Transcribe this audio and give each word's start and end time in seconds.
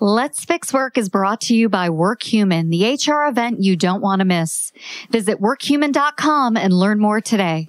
Let's 0.00 0.44
Fix 0.44 0.72
Work 0.72 0.96
is 0.96 1.08
brought 1.08 1.40
to 1.42 1.56
you 1.56 1.68
by 1.68 1.88
WorkHuman, 1.88 2.70
the 2.70 2.84
HR 2.84 3.26
event 3.28 3.64
you 3.64 3.74
don't 3.74 4.00
want 4.00 4.20
to 4.20 4.24
miss. 4.24 4.70
Visit 5.10 5.40
workhuman.com 5.40 6.56
and 6.56 6.72
learn 6.72 7.00
more 7.00 7.20
today. 7.20 7.68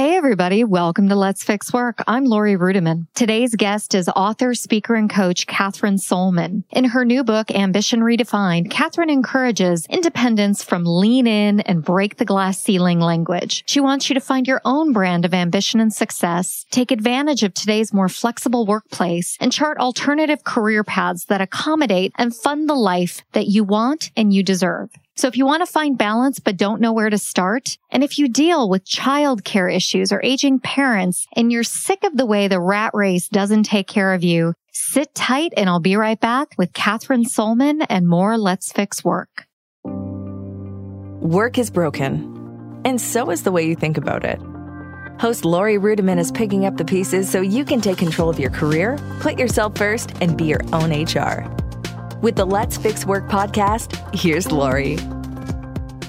Hey, 0.00 0.16
everybody. 0.16 0.64
Welcome 0.64 1.10
to 1.10 1.14
Let's 1.14 1.44
Fix 1.44 1.74
Work. 1.74 2.02
I'm 2.06 2.24
Laurie 2.24 2.56
Ruettimann. 2.56 3.08
Today's 3.14 3.54
guest 3.54 3.94
is 3.94 4.08
author, 4.16 4.54
speaker, 4.54 4.94
and 4.94 5.10
coach 5.10 5.46
Kathryn 5.46 5.98
Sollmann. 5.98 6.64
In 6.70 6.84
her 6.86 7.04
new 7.04 7.22
book, 7.22 7.50
Ambition 7.50 8.00
Redefined, 8.00 8.70
Kathryn 8.70 9.12
encourages 9.12 9.84
independence 9.90 10.64
from 10.64 10.86
lean 10.86 11.26
in 11.26 11.60
and 11.60 11.84
break 11.84 12.16
the 12.16 12.24
glass 12.24 12.58
ceiling 12.58 12.98
language. 12.98 13.62
She 13.66 13.78
wants 13.78 14.08
you 14.08 14.14
to 14.14 14.22
find 14.22 14.48
your 14.48 14.62
own 14.64 14.94
brand 14.94 15.26
of 15.26 15.34
ambition 15.34 15.80
and 15.80 15.92
success, 15.92 16.64
take 16.70 16.90
advantage 16.90 17.42
of 17.42 17.52
today's 17.52 17.92
more 17.92 18.08
flexible 18.08 18.64
workplace, 18.64 19.36
and 19.38 19.52
chart 19.52 19.76
alternative 19.76 20.44
career 20.44 20.82
paths 20.82 21.26
that 21.26 21.42
accommodate 21.42 22.14
and 22.16 22.34
fund 22.34 22.70
the 22.70 22.74
life 22.74 23.20
that 23.32 23.48
you 23.48 23.64
want 23.64 24.12
and 24.16 24.32
you 24.32 24.42
deserve. 24.42 24.88
So 25.20 25.28
if 25.28 25.36
you 25.36 25.44
want 25.44 25.60
to 25.60 25.70
find 25.70 25.98
balance 25.98 26.38
but 26.38 26.56
don't 26.56 26.80
know 26.80 26.94
where 26.94 27.10
to 27.10 27.18
start, 27.18 27.76
and 27.90 28.02
if 28.02 28.18
you 28.18 28.26
deal 28.26 28.70
with 28.70 28.86
childcare 28.86 29.70
issues 29.70 30.12
or 30.12 30.22
aging 30.24 30.60
parents 30.60 31.26
and 31.36 31.52
you're 31.52 31.62
sick 31.62 32.04
of 32.04 32.16
the 32.16 32.24
way 32.24 32.48
the 32.48 32.58
rat 32.58 32.92
race 32.94 33.28
doesn't 33.28 33.64
take 33.64 33.86
care 33.86 34.14
of 34.14 34.24
you, 34.24 34.54
sit 34.72 35.14
tight 35.14 35.52
and 35.58 35.68
I'll 35.68 35.78
be 35.78 35.94
right 35.94 36.18
back 36.18 36.54
with 36.56 36.72
Kathryn 36.72 37.26
Sollmann 37.26 37.84
and 37.90 38.08
more 38.08 38.38
Let's 38.38 38.72
Fix 38.72 39.04
Work. 39.04 39.44
Work 39.84 41.58
is 41.58 41.70
broken, 41.70 42.80
and 42.86 42.98
so 42.98 43.30
is 43.30 43.42
the 43.42 43.52
way 43.52 43.66
you 43.66 43.76
think 43.76 43.98
about 43.98 44.24
it. 44.24 44.40
Host 45.20 45.44
Laurie 45.44 45.76
Ruettimann 45.76 46.18
is 46.18 46.32
picking 46.32 46.64
up 46.64 46.78
the 46.78 46.84
pieces 46.86 47.28
so 47.28 47.42
you 47.42 47.66
can 47.66 47.82
take 47.82 47.98
control 47.98 48.30
of 48.30 48.40
your 48.40 48.48
career, 48.48 48.98
put 49.20 49.38
yourself 49.38 49.76
first, 49.76 50.14
and 50.22 50.38
be 50.38 50.44
your 50.44 50.62
own 50.72 50.90
HR. 50.90 51.44
With 52.22 52.36
the 52.36 52.44
Let's 52.44 52.76
Fix 52.76 53.06
Work 53.06 53.28
podcast, 53.28 54.14
here's 54.14 54.52
Laurie. 54.52 54.98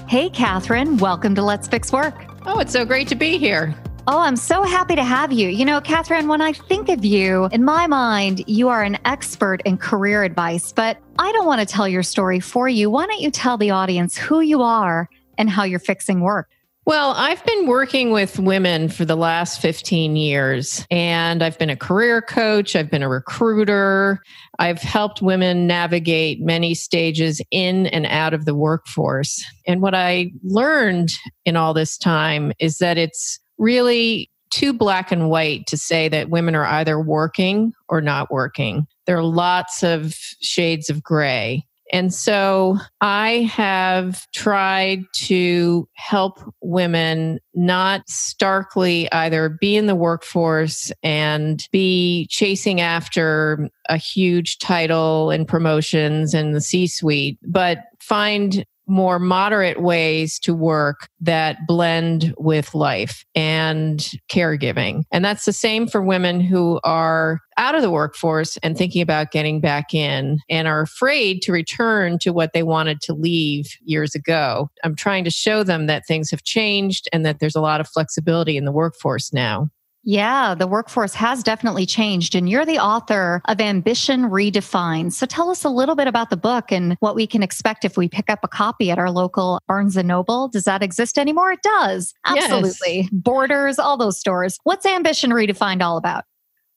Hey, 0.08 0.28
Kathryn. 0.28 1.00
Welcome 1.00 1.34
to 1.36 1.42
Let's 1.42 1.66
Fix 1.66 1.90
Work. 1.90 2.14
Oh, 2.44 2.58
it's 2.58 2.72
so 2.72 2.84
great 2.84 3.08
to 3.08 3.14
be 3.14 3.38
here. 3.38 3.74
Oh, 4.06 4.18
I'm 4.18 4.36
so 4.36 4.62
happy 4.62 4.94
to 4.94 5.04
have 5.04 5.32
you. 5.32 5.48
You 5.48 5.64
know, 5.64 5.80
Kathryn, 5.80 6.28
when 6.28 6.42
I 6.42 6.52
think 6.52 6.90
of 6.90 7.02
you, 7.02 7.46
in 7.46 7.64
my 7.64 7.86
mind, 7.86 8.44
you 8.46 8.68
are 8.68 8.82
an 8.82 8.98
expert 9.06 9.62
in 9.64 9.78
career 9.78 10.22
advice, 10.22 10.70
but 10.70 10.98
I 11.18 11.32
don't 11.32 11.46
want 11.46 11.60
to 11.60 11.66
tell 11.66 11.88
your 11.88 12.02
story 12.02 12.40
for 12.40 12.68
you. 12.68 12.90
Why 12.90 13.06
don't 13.06 13.20
you 13.20 13.30
tell 13.30 13.56
the 13.56 13.70
audience 13.70 14.14
who 14.18 14.40
you 14.40 14.60
are 14.60 15.08
and 15.38 15.48
how 15.48 15.64
you're 15.64 15.78
fixing 15.78 16.20
work? 16.20 16.50
Well, 16.84 17.12
I've 17.16 17.44
been 17.44 17.68
working 17.68 18.10
with 18.10 18.40
women 18.40 18.88
for 18.88 19.04
the 19.04 19.14
last 19.14 19.60
15 19.60 20.16
years, 20.16 20.84
and 20.90 21.40
I've 21.40 21.56
been 21.56 21.70
a 21.70 21.76
career 21.76 22.20
coach, 22.20 22.74
I've 22.74 22.90
been 22.90 23.04
a 23.04 23.08
recruiter, 23.08 24.20
I've 24.58 24.82
helped 24.82 25.22
women 25.22 25.68
navigate 25.68 26.40
many 26.40 26.74
stages 26.74 27.40
in 27.52 27.86
and 27.86 28.04
out 28.06 28.34
of 28.34 28.46
the 28.46 28.56
workforce. 28.56 29.44
And 29.64 29.80
what 29.80 29.94
I 29.94 30.32
learned 30.42 31.12
in 31.44 31.54
all 31.54 31.72
this 31.72 31.96
time 31.96 32.52
is 32.58 32.78
that 32.78 32.98
it's 32.98 33.38
really 33.58 34.28
too 34.50 34.72
black 34.72 35.12
and 35.12 35.30
white 35.30 35.68
to 35.68 35.76
say 35.76 36.08
that 36.08 36.30
women 36.30 36.56
are 36.56 36.66
either 36.66 37.00
working 37.00 37.72
or 37.88 38.00
not 38.00 38.32
working. 38.32 38.88
There 39.06 39.16
are 39.16 39.22
lots 39.22 39.84
of 39.84 40.14
shades 40.40 40.90
of 40.90 41.00
gray. 41.00 41.64
And 41.92 42.12
so 42.12 42.78
I 43.02 43.50
have 43.52 44.26
tried 44.32 45.04
to 45.26 45.86
help 45.92 46.40
women 46.62 47.38
not 47.54 48.08
starkly 48.08 49.12
either 49.12 49.50
be 49.60 49.76
in 49.76 49.86
the 49.86 49.94
workforce 49.94 50.90
and 51.02 51.62
be 51.70 52.26
chasing 52.30 52.80
after 52.80 53.68
a 53.90 53.98
huge 53.98 54.58
title 54.58 55.30
and 55.30 55.46
promotions 55.46 56.32
and 56.32 56.54
the 56.54 56.62
C 56.62 56.86
suite, 56.86 57.38
but 57.42 57.80
find 58.00 58.64
more 58.92 59.18
moderate 59.18 59.80
ways 59.80 60.38
to 60.38 60.54
work 60.54 61.08
that 61.18 61.56
blend 61.66 62.34
with 62.36 62.74
life 62.74 63.24
and 63.34 64.10
caregiving. 64.30 65.02
And 65.10 65.24
that's 65.24 65.46
the 65.46 65.52
same 65.52 65.86
for 65.86 66.02
women 66.02 66.40
who 66.40 66.78
are 66.84 67.40
out 67.56 67.74
of 67.74 67.80
the 67.80 67.90
workforce 67.90 68.58
and 68.58 68.76
thinking 68.76 69.00
about 69.00 69.30
getting 69.30 69.60
back 69.60 69.94
in 69.94 70.40
and 70.50 70.68
are 70.68 70.82
afraid 70.82 71.40
to 71.42 71.52
return 71.52 72.18
to 72.18 72.34
what 72.34 72.52
they 72.52 72.62
wanted 72.62 73.00
to 73.00 73.14
leave 73.14 73.78
years 73.82 74.14
ago. 74.14 74.68
I'm 74.84 74.94
trying 74.94 75.24
to 75.24 75.30
show 75.30 75.64
them 75.64 75.86
that 75.86 76.06
things 76.06 76.30
have 76.30 76.42
changed 76.42 77.08
and 77.14 77.24
that 77.24 77.40
there's 77.40 77.56
a 77.56 77.62
lot 77.62 77.80
of 77.80 77.88
flexibility 77.88 78.58
in 78.58 78.66
the 78.66 78.72
workforce 78.72 79.32
now. 79.32 79.70
Yeah, 80.04 80.54
the 80.54 80.66
workforce 80.66 81.14
has 81.14 81.42
definitely 81.42 81.86
changed. 81.86 82.34
And 82.34 82.48
you're 82.48 82.66
the 82.66 82.78
author 82.78 83.40
of 83.46 83.60
Ambition 83.60 84.22
Redefined. 84.22 85.12
So 85.12 85.26
tell 85.26 85.50
us 85.50 85.64
a 85.64 85.68
little 85.68 85.94
bit 85.94 86.08
about 86.08 86.30
the 86.30 86.36
book 86.36 86.72
and 86.72 86.96
what 87.00 87.14
we 87.14 87.26
can 87.26 87.42
expect 87.42 87.84
if 87.84 87.96
we 87.96 88.08
pick 88.08 88.28
up 88.28 88.40
a 88.42 88.48
copy 88.48 88.90
at 88.90 88.98
our 88.98 89.10
local 89.10 89.60
Barnes 89.68 89.96
and 89.96 90.08
Noble. 90.08 90.48
Does 90.48 90.64
that 90.64 90.82
exist 90.82 91.18
anymore? 91.18 91.52
It 91.52 91.62
does. 91.62 92.14
Absolutely. 92.26 93.02
Yes. 93.02 93.10
Borders, 93.12 93.78
all 93.78 93.96
those 93.96 94.18
stores. 94.18 94.58
What's 94.64 94.86
Ambition 94.86 95.30
Redefined 95.30 95.82
all 95.82 95.96
about? 95.96 96.24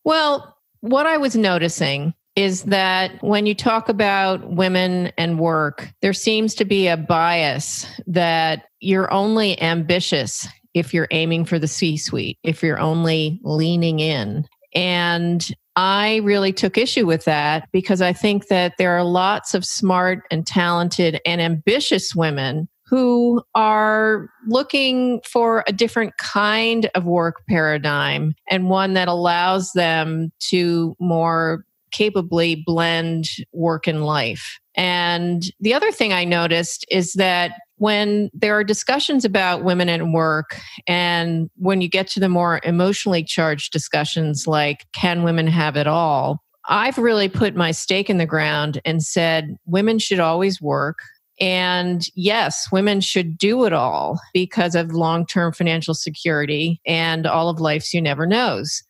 Well, 0.04 0.56
what 0.82 1.08
I 1.08 1.18
was 1.18 1.36
noticing 1.36 2.14
is 2.36 2.64
that 2.64 3.24
when 3.24 3.46
you 3.46 3.56
talk 3.56 3.90
about 3.90 4.52
women 4.52 5.12
and 5.18 5.40
work, 5.40 5.92
there 6.02 6.14
seems 6.14 6.54
to 6.56 6.66
be 6.66 6.88
a 6.88 6.98
bias 6.98 7.88
that 8.06 8.66
you're 8.82 9.12
only 9.12 9.60
ambitious 9.62 10.48
if 10.76 10.94
you're 10.94 11.08
aiming 11.10 11.46
for 11.46 11.58
the 11.58 11.68
C 11.68 11.98
suite, 11.98 12.38
if 12.44 12.62
you're 12.62 12.80
only 12.80 13.40
leaning 13.44 14.00
in. 14.00 14.46
And 14.76 15.50
I 15.78 16.18
really 16.18 16.54
took 16.54 16.78
issue 16.78 17.06
with 17.06 17.26
that 17.26 17.70
because 17.72 18.02
I 18.02 18.14
think 18.14 18.48
that 18.48 18.74
there 18.78 18.92
are 18.92 19.04
lots 19.04 19.54
of 19.54 19.66
smart 19.66 20.24
and 20.30 20.46
talented 20.46 21.20
and 21.26 21.42
ambitious 21.42 22.14
women 22.14 22.68
who 22.86 23.42
are 23.56 24.30
looking 24.48 25.22
for 25.26 25.64
a 25.68 25.74
different 25.74 26.18
kind 26.18 26.90
of 26.94 27.06
work 27.06 27.38
paradigm 27.50 28.36
and 28.50 28.70
one 28.70 28.94
that 28.94 29.08
allows 29.08 29.72
them 29.74 30.32
to 30.40 30.96
more 31.00 31.66
capably 31.92 32.62
blend 32.66 33.26
work 33.54 33.88
and 33.88 34.06
life. 34.06 34.60
And 34.76 35.44
the 35.60 35.74
other 35.74 35.92
thing 35.92 36.14
I 36.14 36.26
noticed 36.26 36.86
is 36.92 37.14
that 37.14 37.54
when 37.78 38.30
there 38.34 38.54
are 38.58 38.64
discussions 38.64 39.26
about 39.26 39.64
women 39.64 39.90
at 39.90 40.08
work, 40.08 40.60
and 40.88 41.50
when 41.58 41.82
you 41.82 41.90
get 41.90 42.08
to 42.10 42.20
the 42.20 42.30
more 42.30 42.62
emotionally 42.64 43.24
charged 43.24 43.72
discussions 43.72 44.48
like, 44.48 44.86
can 44.94 45.24
women 45.24 45.48
have 45.48 45.76
it 45.76 45.88
all? 45.88 46.42
I've 46.68 46.98
really 46.98 47.30
put 47.30 47.56
my 47.56 47.72
stake 47.72 48.10
in 48.10 48.18
the 48.18 48.26
ground 48.26 48.82
and 48.86 49.04
said, 49.04 49.56
women 49.66 50.00
should 50.00 50.20
always 50.20 50.62
work. 50.62 50.98
And 51.40 52.08
yes, 52.16 52.68
women 52.72 53.02
should 53.02 53.38
do 53.38 53.66
it 53.66 53.74
all 53.74 54.20
because 54.34 54.74
of 54.74 54.94
long 54.94 55.26
term 55.26 55.52
financial 55.52 55.94
security 55.94 56.80
and 56.86 57.28
all 57.28 57.50
of 57.50 57.60
life's 57.60 57.94
you 57.94 58.02
never 58.02 58.26
knows. 58.26 58.84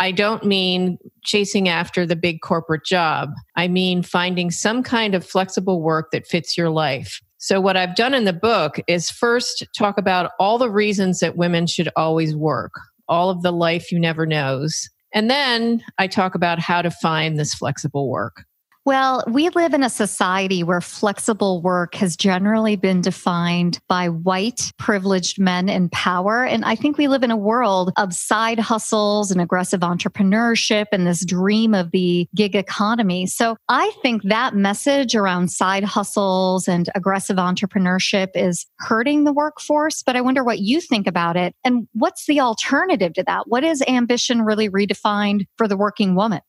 I 0.00 0.10
don't 0.10 0.44
mean 0.44 0.98
chasing 1.22 1.68
after 1.68 2.04
the 2.04 2.16
big 2.16 2.40
corporate 2.40 2.84
job. 2.84 3.30
I 3.54 3.68
mean 3.68 4.02
finding 4.02 4.50
some 4.50 4.82
kind 4.82 5.14
of 5.14 5.24
flexible 5.24 5.80
work 5.80 6.10
that 6.10 6.26
fits 6.26 6.58
your 6.58 6.70
life. 6.70 7.20
So, 7.42 7.60
what 7.60 7.76
I've 7.76 7.96
done 7.96 8.14
in 8.14 8.24
the 8.24 8.32
book 8.32 8.78
is 8.86 9.10
first 9.10 9.66
talk 9.76 9.98
about 9.98 10.30
all 10.38 10.58
the 10.58 10.70
reasons 10.70 11.18
that 11.18 11.36
women 11.36 11.66
should 11.66 11.88
always 11.96 12.36
work, 12.36 12.70
all 13.08 13.30
of 13.30 13.42
the 13.42 13.50
life 13.50 13.90
you 13.90 13.98
never 13.98 14.26
knows. 14.26 14.88
And 15.12 15.28
then 15.28 15.82
I 15.98 16.06
talk 16.06 16.36
about 16.36 16.60
how 16.60 16.82
to 16.82 16.90
find 16.92 17.36
this 17.36 17.52
flexible 17.52 18.08
work. 18.08 18.44
Well, 18.84 19.22
we 19.28 19.48
live 19.50 19.74
in 19.74 19.84
a 19.84 19.88
society 19.88 20.64
where 20.64 20.80
flexible 20.80 21.62
work 21.62 21.94
has 21.94 22.16
generally 22.16 22.74
been 22.74 23.00
defined 23.00 23.78
by 23.88 24.08
white 24.08 24.72
privileged 24.76 25.38
men 25.38 25.68
in 25.68 25.88
power. 25.90 26.44
And 26.44 26.64
I 26.64 26.74
think 26.74 26.98
we 26.98 27.06
live 27.06 27.22
in 27.22 27.30
a 27.30 27.36
world 27.36 27.92
of 27.96 28.12
side 28.12 28.58
hustles 28.58 29.30
and 29.30 29.40
aggressive 29.40 29.82
entrepreneurship 29.82 30.86
and 30.90 31.06
this 31.06 31.24
dream 31.24 31.74
of 31.74 31.92
the 31.92 32.26
gig 32.34 32.56
economy. 32.56 33.26
So 33.26 33.56
I 33.68 33.92
think 34.02 34.24
that 34.24 34.56
message 34.56 35.14
around 35.14 35.52
side 35.52 35.84
hustles 35.84 36.66
and 36.66 36.88
aggressive 36.96 37.36
entrepreneurship 37.36 38.30
is 38.34 38.66
hurting 38.80 39.22
the 39.22 39.32
workforce. 39.32 40.02
But 40.02 40.16
I 40.16 40.22
wonder 40.22 40.42
what 40.42 40.58
you 40.58 40.80
think 40.80 41.06
about 41.06 41.36
it. 41.36 41.54
And 41.62 41.86
what's 41.92 42.26
the 42.26 42.40
alternative 42.40 43.12
to 43.12 43.22
that? 43.28 43.44
What 43.46 43.62
is 43.62 43.80
ambition 43.86 44.42
really 44.42 44.68
redefined 44.68 45.46
for 45.56 45.68
the 45.68 45.76
working 45.76 46.16
woman? 46.16 46.40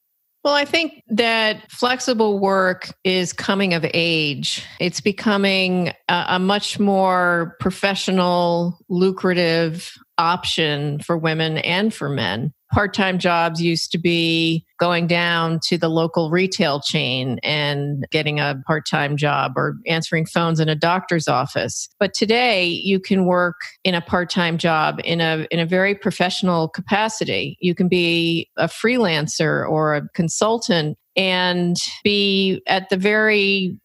Well, 0.44 0.54
I 0.54 0.66
think 0.66 1.04
that 1.08 1.72
flexible 1.72 2.38
work 2.38 2.94
is 3.06 3.32
coming 3.32 3.74
of 3.74 3.86
age. 3.94 4.66
It's 4.80 5.00
becoming 5.00 5.94
a, 6.10 6.26
a, 6.30 6.40
much 6.40 6.80
more 6.80 7.56
professional, 7.62 8.78
lucrative 8.90 9.94
option 10.18 11.00
for 11.00 11.18
women 11.18 11.60
and 11.60 11.94
for 11.94 12.10
men 12.10 12.54
part 12.74 12.94
time 12.94 13.20
jobs 13.20 13.62
used 13.62 13.92
to 13.92 13.98
be 14.00 14.66
going 14.80 15.06
down 15.06 15.60
to 15.64 15.78
the 15.78 15.90
local 15.90 16.32
retail 16.32 16.82
chain 16.82 17.40
and 17.44 18.06
getting 18.10 18.40
a 18.40 18.62
part 18.66 18.86
time 18.86 19.16
job 19.16 19.54
or 19.56 19.78
answering 19.86 20.26
phones 20.26 20.60
in 20.60 20.68
a 20.68 20.76
doctor's 20.76 21.28
office. 21.28 21.88
But 22.00 22.14
today 22.14 22.66
you 22.66 23.00
can 23.00 23.26
work 23.26 23.58
in 23.84 23.94
a 23.94 24.02
part 24.02 24.30
time 24.30 24.58
job 24.58 25.00
in 25.04 25.22
a, 25.22 25.48
in 25.52 25.60
a 25.60 25.66
very 25.66 25.94
professional 25.94 26.68
capacity. 26.68 27.58
You 27.62 27.76
can 27.76 27.88
be 27.88 28.50
a 28.58 28.66
freelancer 28.66 29.70
or 29.70 29.96
a 29.96 30.10
consultant 30.16 30.98
and 31.16 31.78
be 32.04 32.62
at 32.66 32.90
the 32.90 32.98
very 32.98 33.78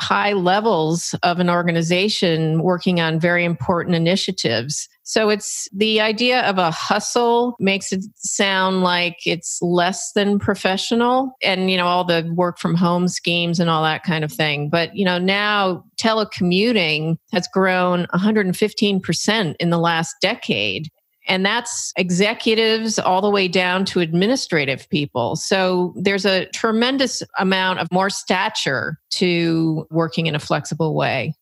high 0.00 0.34
levels 0.34 1.14
of 1.22 1.40
an 1.40 1.50
organization 1.50 2.62
working 2.62 3.00
on 3.00 3.18
very 3.18 3.44
important 3.44 3.96
initiatives. 3.96 4.88
So 5.08 5.28
it's 5.28 5.68
the 5.72 6.00
idea 6.00 6.40
of 6.42 6.58
a 6.58 6.72
hustle 6.72 7.54
makes 7.60 7.92
it 7.92 8.04
sound 8.16 8.82
like 8.82 9.18
it's 9.24 9.62
less 9.62 10.10
than 10.16 10.40
professional 10.40 11.30
and, 11.40 11.70
you 11.70 11.76
know, 11.76 11.86
all 11.86 12.02
the 12.02 12.28
work 12.34 12.58
from 12.58 12.74
home 12.74 13.06
schemes 13.06 13.60
and 13.60 13.70
all 13.70 13.84
that 13.84 14.02
kind 14.02 14.24
of 14.24 14.32
thing. 14.32 14.68
But, 14.68 14.96
you 14.96 15.04
know, 15.04 15.16
now 15.16 15.84
telecommuting 15.96 17.18
has 17.32 17.46
grown 17.52 18.06
115% 18.14 19.54
in 19.60 19.70
the 19.70 19.78
last 19.78 20.16
decade. 20.20 20.88
And 21.28 21.46
that's 21.46 21.92
executives 21.96 22.98
all 22.98 23.20
the 23.20 23.30
way 23.30 23.46
down 23.46 23.84
to 23.86 24.00
administrative 24.00 24.88
people. 24.90 25.36
So 25.36 25.94
there's 25.96 26.26
a 26.26 26.46
tremendous 26.46 27.22
amount 27.38 27.78
of 27.78 27.86
more 27.92 28.10
stature 28.10 28.98
to 29.10 29.86
working 29.88 30.26
in 30.26 30.34
a 30.34 30.40
flexible 30.40 30.96
way. 30.96 31.34